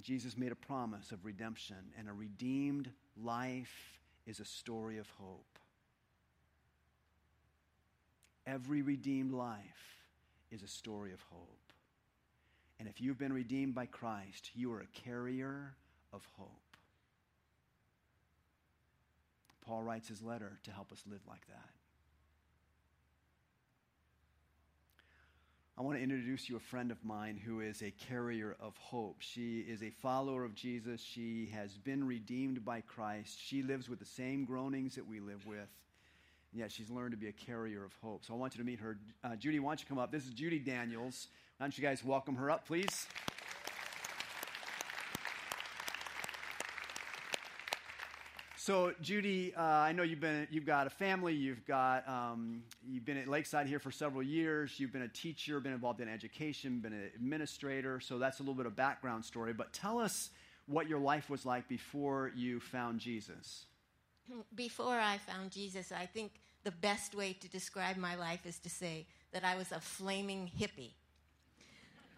Jesus 0.00 0.36
made 0.36 0.52
a 0.52 0.56
promise 0.56 1.10
of 1.10 1.24
redemption, 1.24 1.76
and 1.98 2.08
a 2.08 2.12
redeemed 2.12 2.88
life 3.20 3.98
is 4.24 4.38
a 4.38 4.44
story 4.44 4.98
of 4.98 5.10
hope. 5.18 5.58
Every 8.46 8.82
redeemed 8.82 9.32
life 9.32 10.04
is 10.52 10.62
a 10.62 10.68
story 10.68 11.12
of 11.12 11.20
hope. 11.28 11.72
And 12.78 12.88
if 12.88 13.00
you've 13.00 13.18
been 13.18 13.32
redeemed 13.32 13.74
by 13.74 13.86
Christ, 13.86 14.52
you 14.54 14.72
are 14.72 14.80
a 14.80 15.00
carrier 15.00 15.74
of 16.12 16.24
hope. 16.36 16.76
Paul 19.66 19.82
writes 19.82 20.06
his 20.06 20.22
letter 20.22 20.60
to 20.62 20.70
help 20.70 20.92
us 20.92 21.02
live 21.10 21.22
like 21.26 21.48
that. 21.48 21.70
I 25.78 25.82
want 25.82 25.96
to 25.96 26.02
introduce 26.02 26.48
you 26.48 26.56
a 26.56 26.60
friend 26.60 26.90
of 26.90 27.04
mine 27.04 27.36
who 27.36 27.60
is 27.60 27.82
a 27.82 27.92
carrier 27.92 28.56
of 28.58 28.76
hope. 28.78 29.18
She 29.20 29.60
is 29.60 29.80
a 29.84 29.90
follower 29.90 30.42
of 30.42 30.52
Jesus. 30.52 31.00
She 31.00 31.52
has 31.54 31.78
been 31.78 32.04
redeemed 32.04 32.64
by 32.64 32.80
Christ. 32.80 33.38
She 33.40 33.62
lives 33.62 33.88
with 33.88 34.00
the 34.00 34.04
same 34.04 34.44
groanings 34.44 34.96
that 34.96 35.06
we 35.06 35.20
live 35.20 35.46
with. 35.46 35.68
And 36.50 36.60
yet 36.60 36.72
she's 36.72 36.90
learned 36.90 37.12
to 37.12 37.16
be 37.16 37.28
a 37.28 37.32
carrier 37.32 37.84
of 37.84 37.92
hope. 38.02 38.24
So 38.24 38.34
I 38.34 38.36
want 38.36 38.56
you 38.56 38.58
to 38.58 38.66
meet 38.66 38.80
her. 38.80 38.98
Uh, 39.22 39.36
Judy, 39.36 39.60
why 39.60 39.70
don't 39.70 39.80
you 39.80 39.86
come 39.86 40.00
up? 40.00 40.10
This 40.10 40.26
is 40.26 40.30
Judy 40.30 40.58
Daniels. 40.58 41.28
Why 41.58 41.66
don't 41.66 41.78
you 41.78 41.84
guys 41.84 42.02
welcome 42.04 42.34
her 42.34 42.50
up, 42.50 42.66
please? 42.66 43.06
So, 48.68 48.92
Judy, 49.00 49.54
uh, 49.56 49.62
I 49.62 49.92
know 49.92 50.02
you've 50.02 50.20
been 50.20 50.46
you've 50.50 50.66
got 50.66 50.86
a 50.86 50.90
family. 50.90 51.32
You've 51.32 51.64
got 51.64 52.06
um, 52.06 52.62
you've 52.86 53.06
been 53.06 53.16
at 53.16 53.26
Lakeside 53.26 53.66
here 53.66 53.78
for 53.78 53.90
several 53.90 54.22
years. 54.22 54.78
You've 54.78 54.92
been 54.92 55.00
a 55.00 55.08
teacher, 55.08 55.58
been 55.58 55.72
involved 55.72 56.02
in 56.02 56.08
education, 56.10 56.80
been 56.80 56.92
an 56.92 57.10
administrator. 57.14 57.98
So 57.98 58.18
that's 58.18 58.40
a 58.40 58.42
little 58.42 58.54
bit 58.54 58.66
of 58.66 58.76
background 58.76 59.24
story. 59.24 59.54
But 59.54 59.72
tell 59.72 59.98
us 59.98 60.28
what 60.66 60.86
your 60.86 60.98
life 60.98 61.30
was 61.30 61.46
like 61.46 61.66
before 61.66 62.30
you 62.36 62.60
found 62.60 63.00
Jesus. 63.00 63.64
Before 64.54 64.98
I 65.00 65.16
found 65.16 65.50
Jesus, 65.50 65.90
I 65.90 66.04
think 66.04 66.32
the 66.62 66.70
best 66.70 67.14
way 67.14 67.32
to 67.40 67.48
describe 67.48 67.96
my 67.96 68.16
life 68.16 68.44
is 68.44 68.58
to 68.58 68.68
say 68.68 69.06
that 69.32 69.44
I 69.44 69.56
was 69.56 69.72
a 69.72 69.80
flaming 69.80 70.50
hippie. 70.60 70.90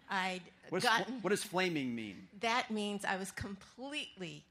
I'd 0.09 0.41
what, 0.67 0.83
gotten, 0.83 1.21
what 1.21 1.29
does 1.29 1.45
flaming 1.45 1.95
mean? 1.95 2.27
That 2.41 2.71
means 2.71 3.05
I 3.05 3.15
was 3.15 3.31
completely 3.31 4.43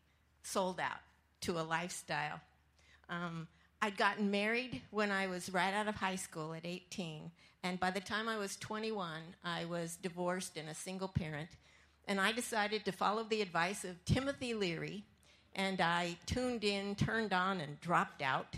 sold 0.42 0.80
out 0.80 1.00
to 1.42 1.58
a 1.58 1.62
lifestyle. 1.62 2.40
Um, 3.08 3.48
I'd 3.82 3.96
gotten 3.96 4.30
married 4.30 4.82
when 4.90 5.10
I 5.10 5.26
was 5.26 5.52
right 5.52 5.72
out 5.72 5.88
of 5.88 5.96
high 5.96 6.16
school 6.16 6.52
at 6.54 6.66
18, 6.66 7.30
and 7.62 7.80
by 7.80 7.90
the 7.90 8.00
time 8.00 8.28
I 8.28 8.38
was 8.38 8.56
21, 8.56 9.20
I 9.44 9.64
was 9.64 9.96
divorced 9.96 10.56
and 10.56 10.68
a 10.68 10.74
single 10.74 11.08
parent. 11.08 11.50
And 12.06 12.20
I 12.20 12.32
decided 12.32 12.84
to 12.84 12.92
follow 12.92 13.22
the 13.22 13.42
advice 13.42 13.84
of 13.84 14.04
Timothy 14.04 14.54
Leary, 14.54 15.04
and 15.54 15.80
I 15.80 16.16
tuned 16.26 16.64
in, 16.64 16.94
turned 16.94 17.32
on, 17.32 17.60
and 17.60 17.80
dropped 17.80 18.22
out, 18.22 18.56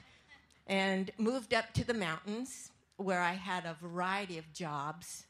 and 0.66 1.10
moved 1.18 1.52
up 1.52 1.72
to 1.74 1.84
the 1.84 1.94
mountains 1.94 2.70
where 2.96 3.20
I 3.20 3.32
had 3.32 3.64
a 3.64 3.76
variety 3.80 4.38
of 4.38 4.52
jobs. 4.52 5.24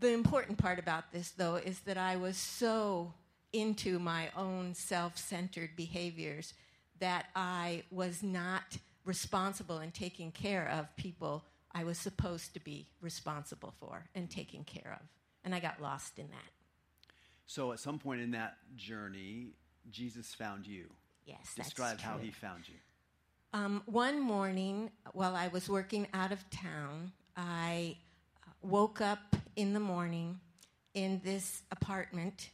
The 0.00 0.12
important 0.12 0.58
part 0.58 0.78
about 0.78 1.12
this, 1.12 1.30
though, 1.30 1.56
is 1.56 1.80
that 1.80 1.96
I 1.96 2.16
was 2.16 2.36
so 2.36 3.12
into 3.52 3.98
my 3.98 4.30
own 4.36 4.74
self 4.74 5.16
centered 5.16 5.70
behaviors 5.76 6.54
that 7.00 7.26
I 7.34 7.84
was 7.90 8.22
not 8.22 8.78
responsible 9.04 9.78
in 9.78 9.90
taking 9.90 10.32
care 10.32 10.68
of 10.68 10.94
people 10.96 11.44
I 11.74 11.84
was 11.84 11.98
supposed 11.98 12.54
to 12.54 12.60
be 12.60 12.88
responsible 13.00 13.74
for 13.78 14.04
and 14.14 14.30
taking 14.30 14.64
care 14.64 14.98
of. 15.00 15.06
And 15.44 15.54
I 15.54 15.60
got 15.60 15.80
lost 15.80 16.18
in 16.18 16.28
that. 16.28 16.50
So, 17.46 17.72
at 17.72 17.80
some 17.80 17.98
point 17.98 18.20
in 18.20 18.32
that 18.32 18.56
journey, 18.76 19.52
Jesus 19.90 20.34
found 20.34 20.66
you. 20.66 20.86
Yes, 21.24 21.54
Describe 21.54 22.00
how 22.00 22.18
he 22.18 22.30
found 22.30 22.68
you. 22.68 22.74
Um, 23.54 23.82
one 23.86 24.20
morning, 24.20 24.90
while 25.12 25.34
I 25.34 25.48
was 25.48 25.68
working 25.68 26.06
out 26.12 26.32
of 26.32 26.48
town, 26.50 27.12
I 27.36 27.96
woke 28.62 29.00
up 29.00 29.36
in 29.56 29.72
the 29.72 29.80
morning 29.80 30.40
in 30.94 31.20
this 31.24 31.62
apartment 31.70 32.50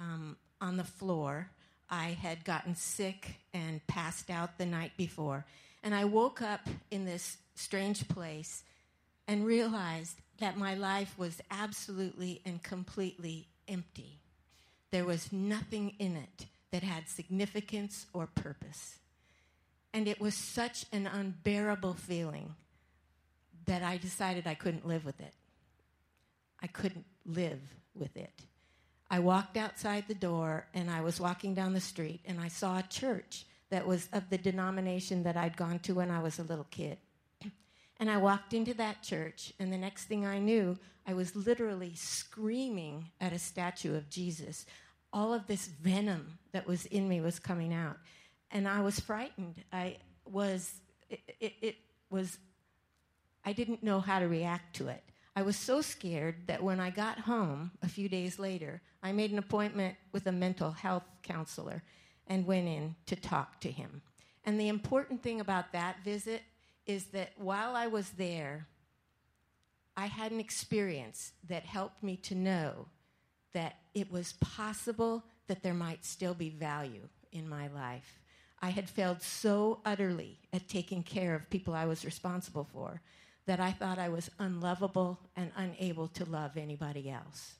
um, 0.00 0.36
on 0.60 0.76
the 0.76 0.84
floor. 0.84 1.50
I 1.88 2.16
had 2.20 2.44
gotten 2.44 2.74
sick 2.74 3.36
and 3.52 3.86
passed 3.86 4.30
out 4.30 4.58
the 4.58 4.66
night 4.66 4.92
before. 4.96 5.44
And 5.82 5.94
I 5.94 6.04
woke 6.04 6.42
up 6.42 6.68
in 6.90 7.04
this 7.04 7.36
strange 7.54 8.08
place 8.08 8.62
and 9.28 9.46
realized 9.46 10.16
that 10.38 10.56
my 10.56 10.74
life 10.74 11.16
was 11.18 11.40
absolutely 11.50 12.40
and 12.44 12.62
completely 12.62 13.48
empty. 13.68 14.18
There 14.90 15.04
was 15.04 15.32
nothing 15.32 15.94
in 15.98 16.16
it 16.16 16.46
that 16.70 16.82
had 16.82 17.08
significance 17.08 18.06
or 18.12 18.26
purpose. 18.26 18.98
And 19.92 20.06
it 20.06 20.20
was 20.20 20.34
such 20.34 20.86
an 20.92 21.06
unbearable 21.06 21.94
feeling 21.94 22.54
that 23.66 23.82
I 23.82 23.96
decided 23.98 24.46
I 24.46 24.54
couldn't 24.54 24.86
live 24.86 25.04
with 25.04 25.20
it. 25.20 25.34
I 26.62 26.66
couldn't 26.66 27.06
live 27.24 27.60
with 27.94 28.16
it. 28.16 28.32
I 29.10 29.18
walked 29.18 29.56
outside 29.56 30.04
the 30.06 30.14
door 30.14 30.66
and 30.72 30.88
I 30.88 31.00
was 31.00 31.20
walking 31.20 31.52
down 31.54 31.72
the 31.72 31.80
street 31.80 32.20
and 32.24 32.40
I 32.40 32.48
saw 32.48 32.78
a 32.78 32.82
church 32.84 33.44
that 33.70 33.86
was 33.86 34.08
of 34.12 34.30
the 34.30 34.38
denomination 34.38 35.24
that 35.24 35.36
I'd 35.36 35.56
gone 35.56 35.80
to 35.80 35.94
when 35.94 36.10
I 36.10 36.22
was 36.22 36.38
a 36.38 36.44
little 36.44 36.66
kid. 36.70 36.98
And 38.00 38.10
I 38.10 38.16
walked 38.16 38.54
into 38.54 38.72
that 38.74 39.02
church, 39.02 39.52
and 39.58 39.70
the 39.70 39.76
next 39.76 40.04
thing 40.04 40.24
I 40.24 40.38
knew, 40.38 40.78
I 41.06 41.12
was 41.12 41.36
literally 41.36 41.92
screaming 41.94 43.10
at 43.20 43.34
a 43.34 43.38
statue 43.38 43.94
of 43.94 44.08
Jesus. 44.08 44.64
All 45.12 45.34
of 45.34 45.46
this 45.46 45.66
venom 45.66 46.38
that 46.52 46.66
was 46.66 46.86
in 46.86 47.10
me 47.10 47.20
was 47.20 47.38
coming 47.38 47.74
out. 47.74 47.98
And 48.50 48.66
I 48.66 48.80
was 48.80 48.98
frightened. 48.98 49.62
I 49.70 49.98
was, 50.24 50.72
it, 51.10 51.20
it, 51.40 51.52
it 51.60 51.76
was, 52.08 52.38
I 53.44 53.52
didn't 53.52 53.82
know 53.82 54.00
how 54.00 54.18
to 54.18 54.28
react 54.28 54.76
to 54.76 54.88
it. 54.88 55.04
I 55.36 55.42
was 55.42 55.56
so 55.56 55.80
scared 55.80 56.46
that 56.46 56.62
when 56.62 56.80
I 56.80 56.90
got 56.90 57.20
home 57.20 57.70
a 57.82 57.88
few 57.88 58.08
days 58.08 58.38
later, 58.38 58.82
I 59.02 59.12
made 59.12 59.30
an 59.30 59.38
appointment 59.38 59.96
with 60.12 60.26
a 60.26 60.32
mental 60.32 60.72
health 60.72 61.04
counselor 61.22 61.82
and 62.26 62.46
went 62.46 62.68
in 62.68 62.96
to 63.06 63.16
talk 63.16 63.60
to 63.60 63.70
him. 63.70 64.02
And 64.44 64.58
the 64.58 64.68
important 64.68 65.22
thing 65.22 65.40
about 65.40 65.72
that 65.72 66.02
visit 66.04 66.42
is 66.86 67.06
that 67.06 67.32
while 67.36 67.76
I 67.76 67.86
was 67.86 68.10
there, 68.10 68.66
I 69.96 70.06
had 70.06 70.32
an 70.32 70.40
experience 70.40 71.32
that 71.48 71.64
helped 71.64 72.02
me 72.02 72.16
to 72.16 72.34
know 72.34 72.86
that 73.52 73.76
it 73.94 74.10
was 74.10 74.34
possible 74.34 75.24
that 75.46 75.62
there 75.62 75.74
might 75.74 76.04
still 76.04 76.34
be 76.34 76.48
value 76.50 77.08
in 77.32 77.48
my 77.48 77.68
life. 77.68 78.20
I 78.62 78.70
had 78.70 78.88
failed 78.88 79.22
so 79.22 79.80
utterly 79.84 80.38
at 80.52 80.68
taking 80.68 81.02
care 81.02 81.34
of 81.34 81.50
people 81.50 81.74
I 81.74 81.86
was 81.86 82.04
responsible 82.04 82.64
for 82.64 83.00
that 83.46 83.60
I 83.60 83.72
thought 83.72 83.98
I 83.98 84.08
was 84.08 84.30
unlovable 84.38 85.18
and 85.36 85.50
unable 85.56 86.08
to 86.08 86.24
love 86.24 86.56
anybody 86.56 87.10
else. 87.10 87.54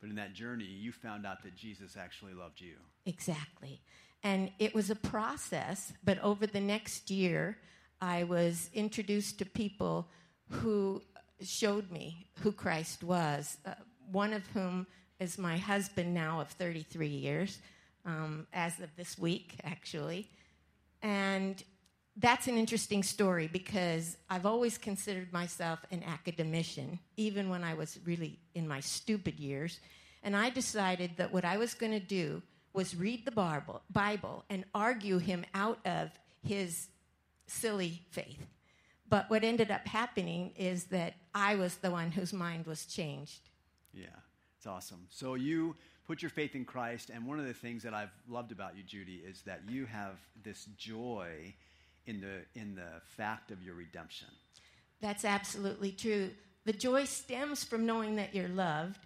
But 0.00 0.10
in 0.10 0.16
that 0.16 0.34
journey, 0.34 0.64
you 0.64 0.90
found 0.90 1.24
out 1.24 1.44
that 1.44 1.54
Jesus 1.56 1.96
actually 1.96 2.34
loved 2.34 2.60
you. 2.60 2.74
Exactly. 3.06 3.80
And 4.24 4.50
it 4.58 4.74
was 4.74 4.90
a 4.90 4.96
process, 4.96 5.92
but 6.04 6.18
over 6.18 6.44
the 6.44 6.60
next 6.60 7.08
year, 7.08 7.56
I 8.00 8.24
was 8.24 8.68
introduced 8.74 9.38
to 9.38 9.46
people 9.46 10.08
who 10.50 11.02
showed 11.40 11.90
me 11.92 12.26
who 12.40 12.50
Christ 12.50 13.04
was, 13.04 13.58
uh, 13.64 13.74
one 14.10 14.32
of 14.32 14.44
whom 14.48 14.88
is 15.20 15.38
my 15.38 15.56
husband 15.56 16.12
now 16.12 16.40
of 16.40 16.48
33 16.48 17.06
years, 17.06 17.58
um, 18.04 18.48
as 18.52 18.80
of 18.80 18.94
this 18.96 19.16
week, 19.16 19.54
actually. 19.62 20.28
And 21.00 21.62
that's 22.16 22.46
an 22.46 22.56
interesting 22.56 23.02
story 23.02 23.48
because 23.48 24.16
I've 24.28 24.44
always 24.44 24.76
considered 24.76 25.32
myself 25.32 25.80
an 25.90 26.02
academician, 26.04 26.98
even 27.16 27.48
when 27.48 27.64
I 27.64 27.74
was 27.74 27.98
really 28.04 28.38
in 28.54 28.68
my 28.68 28.80
stupid 28.80 29.40
years. 29.40 29.80
And 30.22 30.36
I 30.36 30.50
decided 30.50 31.12
that 31.16 31.32
what 31.32 31.44
I 31.44 31.56
was 31.56 31.74
going 31.74 31.92
to 31.92 32.00
do 32.00 32.42
was 32.74 32.94
read 32.94 33.24
the 33.24 33.82
Bible, 33.90 34.44
and 34.48 34.64
argue 34.74 35.18
him 35.18 35.44
out 35.54 35.78
of 35.84 36.10
his 36.42 36.88
silly 37.46 38.02
faith. 38.10 38.46
But 39.08 39.28
what 39.28 39.44
ended 39.44 39.70
up 39.70 39.86
happening 39.86 40.52
is 40.56 40.84
that 40.84 41.14
I 41.34 41.56
was 41.56 41.76
the 41.76 41.90
one 41.90 42.10
whose 42.10 42.32
mind 42.32 42.66
was 42.66 42.86
changed. 42.86 43.50
Yeah, 43.92 44.06
it's 44.56 44.66
awesome. 44.66 45.06
So 45.10 45.34
you 45.34 45.76
put 46.06 46.22
your 46.22 46.30
faith 46.30 46.54
in 46.54 46.64
Christ, 46.64 47.10
and 47.10 47.26
one 47.26 47.38
of 47.38 47.46
the 47.46 47.52
things 47.52 47.82
that 47.82 47.92
I've 47.92 48.12
loved 48.26 48.52
about 48.52 48.74
you, 48.74 48.82
Judy, 48.82 49.16
is 49.16 49.42
that 49.42 49.60
you 49.68 49.84
have 49.84 50.16
this 50.42 50.64
joy 50.78 51.54
in 52.06 52.20
the 52.20 52.60
in 52.60 52.74
the 52.74 53.00
fact 53.16 53.50
of 53.50 53.62
your 53.62 53.74
redemption. 53.74 54.28
That's 55.00 55.24
absolutely 55.24 55.92
true. 55.92 56.30
The 56.64 56.72
joy 56.72 57.04
stems 57.04 57.64
from 57.64 57.86
knowing 57.86 58.16
that 58.16 58.34
you're 58.34 58.48
loved. 58.48 58.98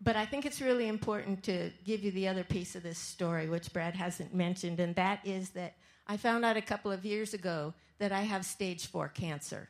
But 0.00 0.16
I 0.16 0.26
think 0.26 0.44
it's 0.44 0.60
really 0.60 0.88
important 0.88 1.44
to 1.44 1.70
give 1.84 2.02
you 2.04 2.10
the 2.10 2.28
other 2.28 2.44
piece 2.44 2.76
of 2.76 2.82
this 2.82 2.98
story, 2.98 3.48
which 3.48 3.72
Brad 3.72 3.94
hasn't 3.94 4.34
mentioned, 4.34 4.78
and 4.78 4.94
that 4.96 5.20
is 5.24 5.50
that 5.50 5.76
I 6.06 6.18
found 6.18 6.44
out 6.44 6.58
a 6.58 6.62
couple 6.62 6.92
of 6.92 7.06
years 7.06 7.32
ago 7.32 7.72
that 7.98 8.12
I 8.12 8.22
have 8.22 8.44
stage 8.44 8.86
four 8.86 9.08
cancer. 9.08 9.68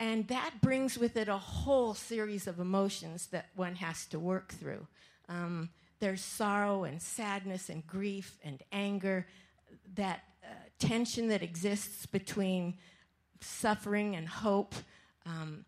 And 0.00 0.26
that 0.28 0.60
brings 0.62 0.96
with 0.96 1.16
it 1.16 1.28
a 1.28 1.36
whole 1.36 1.94
series 1.94 2.46
of 2.46 2.58
emotions 2.58 3.26
that 3.26 3.50
one 3.54 3.74
has 3.76 4.06
to 4.06 4.18
work 4.18 4.52
through. 4.52 4.86
Um, 5.28 5.68
there's 6.00 6.22
sorrow 6.22 6.84
and 6.84 7.00
sadness 7.00 7.68
and 7.68 7.86
grief 7.86 8.38
and 8.42 8.62
anger, 8.72 9.26
that 9.94 10.24
tension 10.78 11.28
that 11.28 11.42
exists 11.42 12.06
between 12.06 12.78
suffering 13.40 14.16
and 14.16 14.28
hope. 14.28 14.74
Um, 15.26 15.64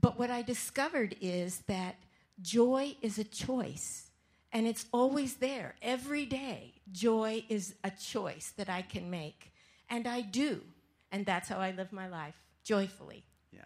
but 0.00 0.18
what 0.18 0.30
I 0.30 0.42
discovered 0.42 1.16
is 1.20 1.60
that 1.66 1.96
joy 2.40 2.96
is 3.02 3.18
a 3.18 3.24
choice. 3.24 4.10
And 4.52 4.66
it's 4.66 4.86
always 4.92 5.34
there. 5.34 5.74
Every 5.82 6.24
day, 6.24 6.74
joy 6.90 7.44
is 7.48 7.74
a 7.84 7.90
choice 7.90 8.52
that 8.56 8.68
I 8.68 8.82
can 8.82 9.10
make. 9.10 9.52
And 9.90 10.06
I 10.06 10.22
do. 10.22 10.62
And 11.12 11.26
that's 11.26 11.48
how 11.48 11.58
I 11.58 11.72
live 11.72 11.92
my 11.92 12.08
life, 12.08 12.36
joyfully. 12.64 13.24
Yeah. 13.52 13.60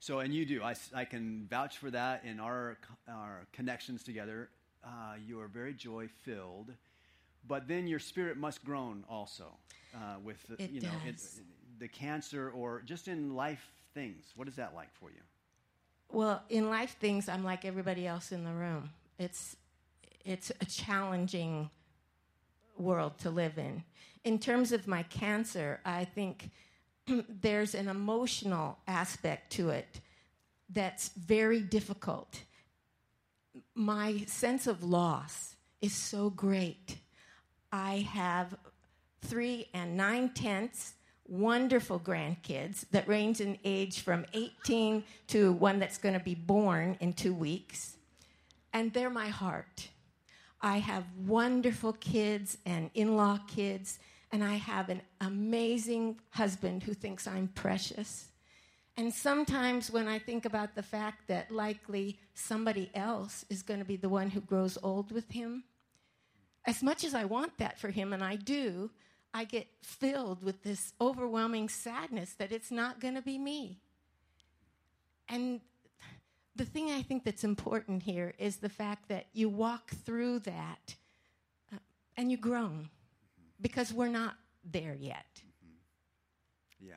So, 0.00 0.20
and 0.20 0.34
you 0.34 0.44
do. 0.44 0.62
I, 0.62 0.74
I 0.94 1.04
can 1.04 1.46
vouch 1.48 1.78
for 1.78 1.90
that 1.90 2.24
in 2.24 2.40
our, 2.40 2.78
our 3.08 3.46
connections 3.52 4.02
together. 4.02 4.48
Uh, 4.84 5.14
you 5.24 5.40
are 5.40 5.48
very 5.48 5.74
joy 5.74 6.08
filled, 6.22 6.72
but 7.46 7.68
then 7.68 7.86
your 7.86 7.98
spirit 7.98 8.36
must 8.36 8.64
groan 8.64 9.04
also 9.08 9.56
uh, 9.94 10.16
with 10.22 10.46
the, 10.48 10.62
it 10.62 10.70
you 10.70 10.80
know 10.80 10.90
it, 11.06 11.20
the 11.78 11.88
cancer 11.88 12.50
or 12.50 12.82
just 12.84 13.08
in 13.08 13.34
life 13.34 13.70
things. 13.94 14.32
What 14.36 14.48
is 14.48 14.56
that 14.56 14.74
like 14.74 14.92
for 14.94 15.10
you? 15.10 15.20
Well, 16.10 16.42
in 16.48 16.68
life 16.70 16.96
things, 17.00 17.28
I'm 17.28 17.44
like 17.44 17.64
everybody 17.64 18.06
else 18.06 18.32
in 18.32 18.44
the 18.44 18.52
room. 18.52 18.90
It's 19.18 19.56
it's 20.24 20.50
a 20.60 20.64
challenging 20.64 21.70
world 22.76 23.18
to 23.18 23.30
live 23.30 23.58
in. 23.58 23.84
In 24.24 24.38
terms 24.38 24.72
of 24.72 24.86
my 24.86 25.02
cancer, 25.04 25.80
I 25.84 26.04
think 26.04 26.50
there's 27.28 27.74
an 27.74 27.88
emotional 27.88 28.78
aspect 28.86 29.52
to 29.52 29.70
it 29.70 30.00
that's 30.68 31.10
very 31.10 31.60
difficult. 31.60 32.42
My 33.74 34.24
sense 34.26 34.66
of 34.66 34.82
loss 34.82 35.54
is 35.80 35.94
so 35.94 36.30
great. 36.30 36.96
I 37.72 38.06
have 38.12 38.56
three 39.26 39.68
and 39.74 39.96
nine 39.96 40.30
tenths 40.30 40.94
wonderful 41.28 41.98
grandkids 41.98 42.88
that 42.90 43.08
range 43.08 43.40
in 43.40 43.58
age 43.64 44.02
from 44.02 44.24
18 44.32 45.02
to 45.28 45.52
one 45.52 45.78
that's 45.78 45.98
going 45.98 46.14
to 46.14 46.24
be 46.24 46.34
born 46.34 46.96
in 47.00 47.12
two 47.12 47.34
weeks. 47.34 47.96
And 48.72 48.92
they're 48.92 49.10
my 49.10 49.28
heart. 49.28 49.88
I 50.60 50.78
have 50.78 51.04
wonderful 51.26 51.94
kids 51.94 52.58
and 52.64 52.90
in 52.94 53.16
law 53.16 53.38
kids, 53.46 53.98
and 54.32 54.42
I 54.42 54.54
have 54.54 54.88
an 54.88 55.02
amazing 55.20 56.20
husband 56.30 56.82
who 56.82 56.94
thinks 56.94 57.26
I'm 57.26 57.48
precious. 57.48 58.28
And 58.96 59.12
sometimes 59.12 59.90
when 59.90 60.08
I 60.08 60.18
think 60.18 60.46
about 60.46 60.74
the 60.74 60.82
fact 60.82 61.28
that 61.28 61.50
likely 61.50 62.18
somebody 62.34 62.90
else 62.94 63.44
is 63.50 63.62
going 63.62 63.80
to 63.80 63.84
be 63.84 63.96
the 63.96 64.08
one 64.08 64.30
who 64.30 64.40
grows 64.40 64.78
old 64.82 65.12
with 65.12 65.30
him, 65.30 65.64
as 66.64 66.82
much 66.82 67.04
as 67.04 67.14
I 67.14 67.24
want 67.24 67.58
that 67.58 67.78
for 67.78 67.90
him, 67.90 68.12
and 68.12 68.24
I 68.24 68.36
do, 68.36 68.90
I 69.36 69.44
get 69.44 69.66
filled 69.82 70.42
with 70.42 70.62
this 70.62 70.94
overwhelming 70.98 71.68
sadness 71.68 72.32
that 72.38 72.52
it's 72.52 72.70
not 72.70 73.00
going 73.00 73.16
to 73.16 73.20
be 73.20 73.36
me. 73.36 73.80
And 75.28 75.60
the 76.54 76.64
thing 76.64 76.90
I 76.90 77.02
think 77.02 77.22
that's 77.22 77.44
important 77.44 78.02
here 78.02 78.32
is 78.38 78.56
the 78.56 78.70
fact 78.70 79.10
that 79.10 79.26
you 79.34 79.50
walk 79.50 79.90
through 79.90 80.38
that 80.38 80.94
uh, 81.70 81.76
and 82.16 82.30
you 82.30 82.38
groan 82.38 82.88
because 83.60 83.92
we're 83.92 84.08
not 84.08 84.36
there 84.64 84.96
yet. 84.98 85.42
Yeah, 86.80 86.94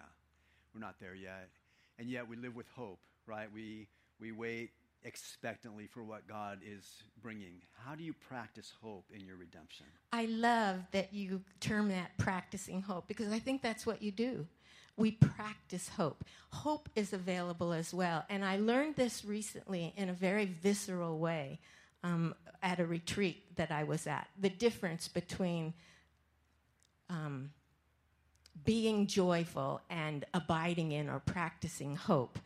we're 0.73 0.79
not 0.79 0.95
there 1.01 1.15
yet. 1.15 1.49
And 1.97 2.07
yet 2.07 2.29
we 2.29 2.37
live 2.37 2.55
with 2.55 2.67
hope, 2.73 3.01
right? 3.27 3.49
We, 3.53 3.89
we 4.17 4.31
wait 4.31 4.71
expectantly 5.03 5.87
for 5.87 6.03
what 6.03 6.27
God 6.27 6.59
is 6.65 7.03
bringing. 7.21 7.61
How 7.85 7.95
do 7.95 8.03
you 8.03 8.13
practice 8.13 8.73
hope 8.81 9.05
in 9.13 9.25
your 9.25 9.37
redemption? 9.37 9.85
I 10.11 10.25
love 10.25 10.79
that 10.91 11.13
you 11.13 11.41
term 11.59 11.89
that 11.89 12.17
practicing 12.17 12.81
hope 12.81 13.07
because 13.07 13.31
I 13.31 13.39
think 13.39 13.61
that's 13.61 13.85
what 13.85 14.01
you 14.01 14.11
do. 14.11 14.47
We 14.97 15.11
practice 15.11 15.89
hope. 15.89 16.25
Hope 16.51 16.89
is 16.95 17.13
available 17.13 17.71
as 17.71 17.93
well. 17.93 18.25
And 18.29 18.43
I 18.43 18.57
learned 18.57 18.97
this 18.97 19.23
recently 19.23 19.93
in 19.95 20.09
a 20.09 20.13
very 20.13 20.45
visceral 20.45 21.19
way 21.19 21.59
um, 22.03 22.35
at 22.61 22.79
a 22.79 22.85
retreat 22.85 23.55
that 23.55 23.71
I 23.71 23.85
was 23.85 24.07
at. 24.07 24.27
The 24.37 24.49
difference 24.49 25.07
between 25.07 25.73
um, 27.09 27.51
being 28.65 29.07
joyful 29.07 29.81
and 29.89 30.25
abiding 30.33 30.91
in 30.91 31.09
or 31.09 31.19
practicing 31.19 31.95
hope. 31.95 32.37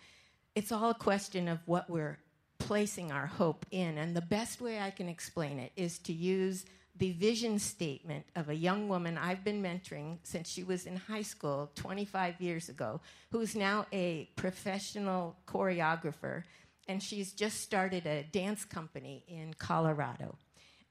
It's 0.55 0.71
all 0.71 0.91
a 0.91 0.95
question 0.95 1.47
of 1.47 1.59
what 1.65 1.89
we're 1.89 2.19
placing 2.63 3.11
our 3.11 3.27
hope 3.27 3.65
in. 3.71 3.97
And 3.97 4.15
the 4.15 4.21
best 4.21 4.61
way 4.61 4.79
I 4.79 4.89
can 4.89 5.09
explain 5.09 5.59
it 5.59 5.71
is 5.75 5.99
to 5.99 6.13
use 6.13 6.65
the 6.95 7.11
vision 7.11 7.59
statement 7.59 8.25
of 8.35 8.49
a 8.49 8.55
young 8.55 8.87
woman 8.87 9.17
I've 9.17 9.43
been 9.43 9.61
mentoring 9.61 10.19
since 10.23 10.49
she 10.49 10.63
was 10.63 10.85
in 10.85 10.95
high 10.95 11.23
school 11.23 11.71
25 11.75 12.39
years 12.39 12.69
ago, 12.69 13.01
who's 13.31 13.55
now 13.55 13.85
a 13.91 14.29
professional 14.35 15.35
choreographer, 15.47 16.43
and 16.87 17.01
she's 17.01 17.33
just 17.33 17.61
started 17.61 18.05
a 18.05 18.23
dance 18.31 18.63
company 18.63 19.25
in 19.27 19.53
Colorado. 19.55 20.35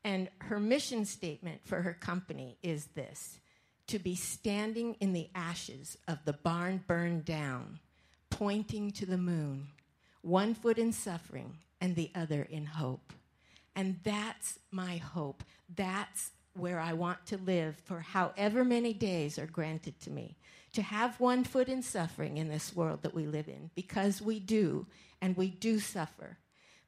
And 0.04 0.28
her 0.38 0.58
mission 0.58 1.04
statement 1.04 1.61
for 1.64 1.82
her 1.82 1.94
company 1.94 2.58
is 2.62 2.87
this 2.94 3.38
to 3.87 3.98
be 3.98 4.14
standing 4.14 4.94
in 5.00 5.12
the 5.12 5.28
ashes 5.35 5.96
of 6.08 6.18
the 6.24 6.32
barn 6.32 6.82
burned 6.87 7.24
down, 7.24 7.78
pointing 8.30 8.90
to 8.90 9.06
the 9.06 9.18
moon, 9.18 9.68
one 10.22 10.54
foot 10.54 10.78
in 10.78 10.92
suffering 10.92 11.58
and 11.80 11.94
the 11.94 12.11
other 12.14 12.42
in 12.42 12.64
hope. 12.64 13.12
And 13.76 13.98
that's 14.04 14.58
my 14.70 14.96
hope. 14.96 15.44
That's 15.74 16.30
where 16.54 16.78
I 16.78 16.92
want 16.92 17.24
to 17.26 17.38
live 17.38 17.76
for 17.85 18.00
however 18.00 18.64
many 18.64 18.92
days 18.92 19.38
are 19.38 19.46
granted 19.46 20.00
to 20.00 20.11
me. 20.11 20.37
To 20.74 20.82
have 20.82 21.20
one 21.20 21.44
foot 21.44 21.68
in 21.68 21.82
suffering 21.82 22.38
in 22.38 22.48
this 22.48 22.74
world 22.74 23.02
that 23.02 23.14
we 23.14 23.26
live 23.26 23.48
in, 23.48 23.70
because 23.74 24.22
we 24.22 24.38
do, 24.40 24.87
and 25.20 25.37
we 25.37 25.48
do 25.48 25.78
suffer. 25.78 26.38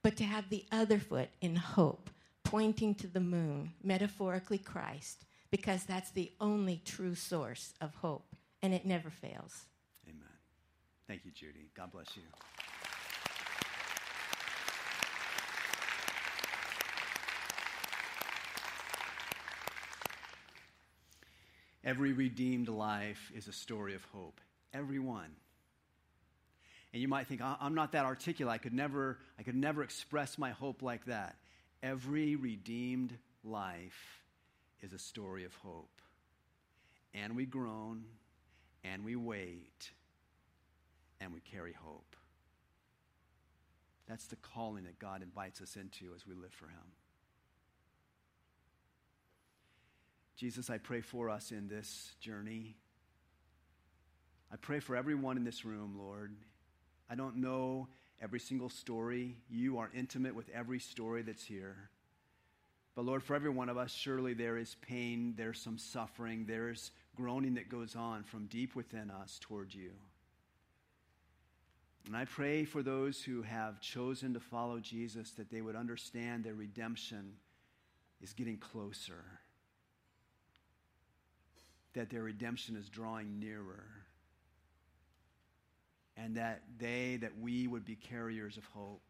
But 0.03 0.17
to 0.19 0.25
have 0.25 0.49
the 0.49 0.65
other 0.73 0.99
foot 0.99 1.29
in 1.41 1.57
hope, 1.57 2.09
pointing 2.45 2.95
to 2.97 3.07
the 3.07 3.21
moon, 3.21 3.73
metaphorically 3.83 4.59
Christ, 4.59 5.25
because 5.51 5.85
that's 5.85 6.11
the 6.11 6.33
only 6.41 6.81
true 6.85 7.15
source 7.15 7.75
of 7.81 7.95
hope, 7.97 8.37
and 8.63 8.73
it 8.73 8.87
never 8.87 9.11
fails. 9.11 9.67
Amen. 10.09 10.29
Thank 11.07 11.25
you, 11.25 11.31
Judy. 11.31 11.71
God 11.75 11.93
bless 11.93 12.17
you. 12.17 12.23
Every 21.85 22.13
redeemed 22.13 22.69
life 22.69 23.31
is 23.35 23.47
a 23.47 23.53
story 23.53 23.95
of 23.95 24.03
hope. 24.13 24.41
Every 24.73 24.99
one. 24.99 25.31
And 26.93 27.03
you 27.03 27.09
might 27.09 27.27
think, 27.27 27.41
I'm 27.43 27.75
not 27.75 27.93
that 27.93 28.05
articulate. 28.05 28.55
I 28.55 28.59
could 28.59 28.73
never, 28.73 29.19
I 29.39 29.43
could 29.43 29.57
never 29.57 29.83
express 29.83 30.39
my 30.39 30.51
hope 30.51 30.81
like 30.81 31.05
that. 31.07 31.37
Every 31.83 32.37
redeemed 32.37 33.13
life 33.43 34.23
is 34.81 34.93
a 34.93 34.99
story 34.99 35.45
of 35.45 35.55
hope. 35.57 36.01
And 37.13 37.37
we 37.37 37.47
groan, 37.47 38.05
and 38.83 39.05
we 39.05 39.17
wait, 39.17 39.91
and 41.21 41.33
we 41.33 41.41
carry 41.41 41.73
hope. 41.73 42.17
That's 44.09 44.27
the 44.27 44.37
calling 44.37 44.85
that 44.85 44.99
God 44.99 45.23
invites 45.23 45.61
us 45.61 45.77
into 45.77 46.15
as 46.15 46.27
we 46.27 46.35
live 46.35 46.53
for 46.53 46.67
Him. 46.67 46.93
Jesus, 50.37 50.69
I 50.69 50.79
pray 50.79 51.01
for 51.01 51.31
us 51.31 51.53
in 51.53 51.69
this 51.69 52.13
journey. 52.21 52.75
I 54.53 54.57
pray 54.57 54.81
for 54.81 54.97
everyone 54.97 55.37
in 55.37 55.45
this 55.45 55.65
room, 55.65 55.95
Lord. 55.97 56.35
I 57.09 57.15
don't 57.15 57.37
know 57.37 57.89
every 58.21 58.41
single 58.41 58.69
story. 58.69 59.37
You 59.49 59.79
are 59.79 59.91
intimate 59.95 60.35
with 60.35 60.49
every 60.51 60.81
story 60.81 61.23
that's 61.23 61.45
here. 61.45 61.91
But 62.97 63.05
Lord, 63.05 63.23
for 63.23 63.35
every 63.37 63.51
one 63.51 63.69
of 63.69 63.77
us, 63.77 63.93
surely 63.93 64.35
there 64.35 64.57
is 64.57 64.77
pain, 64.87 65.35
there's 65.37 65.61
some 65.61 65.79
suffering, 65.79 66.47
there's 66.47 66.91
groaning 67.17 67.55
that 67.55 67.69
goes 67.69 67.95
on 67.95 68.25
from 68.25 68.47
deep 68.47 68.75
within 68.75 69.11
us 69.11 69.39
toward 69.41 69.73
you. 69.73 69.91
And 72.07 72.17
I 72.17 72.25
pray 72.25 72.65
for 72.65 72.83
those 72.83 73.23
who 73.23 73.43
have 73.43 73.81
chosen 73.81 74.35
to 74.35 74.41
follow 74.41 74.79
Jesus 74.79 75.31
that 75.33 75.51
they 75.51 75.61
would 75.61 75.77
understand 75.77 76.45
their 76.45 76.55
redemption 76.55 77.35
is 78.21 78.33
getting 78.33 78.59
closer 78.59 79.25
that 81.95 82.11
their 82.11 82.23
redemption 82.23 82.77
is 82.77 82.89
drawing 82.89 83.39
nearer. 83.39 83.85
And 86.17 86.37
that 86.37 86.63
they, 86.79 87.17
that 87.23 87.39
we 87.41 87.67
would 87.67 87.85
be 87.85 87.97
carriers 87.97 88.57
of 88.57 88.65
hope. 88.67 89.03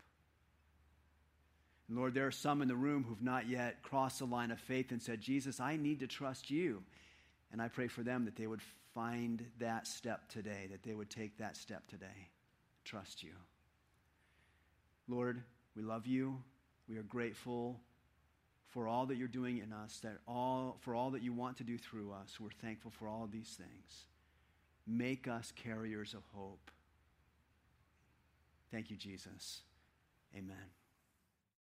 And 1.89 1.99
Lord, 1.99 2.15
there 2.15 2.27
are 2.27 2.33
some 2.33 2.63
in 2.63 2.69
the 2.69 2.77
room 2.77 3.05
who've 3.05 3.23
not 3.23 3.49
yet 3.49 3.83
crossed 3.83 4.21
the 4.21 4.25
line 4.25 4.51
of 4.51 4.59
faith 4.59 4.91
and 4.91 5.03
said, 5.03 5.21
Jesus, 5.21 5.61
I 5.61 5.77
need 5.77 6.01
to 6.01 6.07
trust 6.07 6.51
you. 6.51 6.83
And 7.53 7.61
I 7.61 7.69
pray 7.69 7.89
for 7.89 8.03
them 8.03 8.25
that 8.25 8.37
they 8.37 8.47
would 8.47 8.63
find 8.95 9.45
that 9.59 9.87
step 9.87 10.29
today, 10.29 10.69
that 10.71 10.83
they 10.83 10.95
would 10.95 11.11
take 11.11 11.37
that 11.39 11.57
step 11.57 11.87
today. 11.89 12.29
Trust 12.85 13.23
you. 13.23 13.33
Lord, 15.09 15.43
we 15.77 15.83
love 15.83 16.07
you. 16.07 16.41
We 16.89 16.97
are 16.97 17.03
grateful 17.03 17.81
for 18.75 18.89
all 18.89 19.07
that 19.07 19.17
you're 19.17 19.29
doing 19.29 19.59
in 19.59 19.73
us, 19.73 20.01
that 20.03 20.19
all, 20.27 20.77
for 20.81 20.97
all 20.97 21.13
that 21.13 21.23
you 21.23 21.33
want 21.33 21.57
to 21.59 21.65
do 21.65 21.79
through 21.79 22.13
us. 22.13 22.41
We're 22.41 22.51
thankful 22.61 22.91
for 22.91 23.07
all 23.07 23.29
these 23.31 23.57
things. 23.57 24.07
Make 24.85 25.29
us 25.29 25.53
carriers 25.55 26.13
of 26.13 26.25
hope. 26.35 26.73
Thank 28.73 28.91
you, 28.91 28.97
Jesus. 28.97 29.63
Amen. 30.37 30.84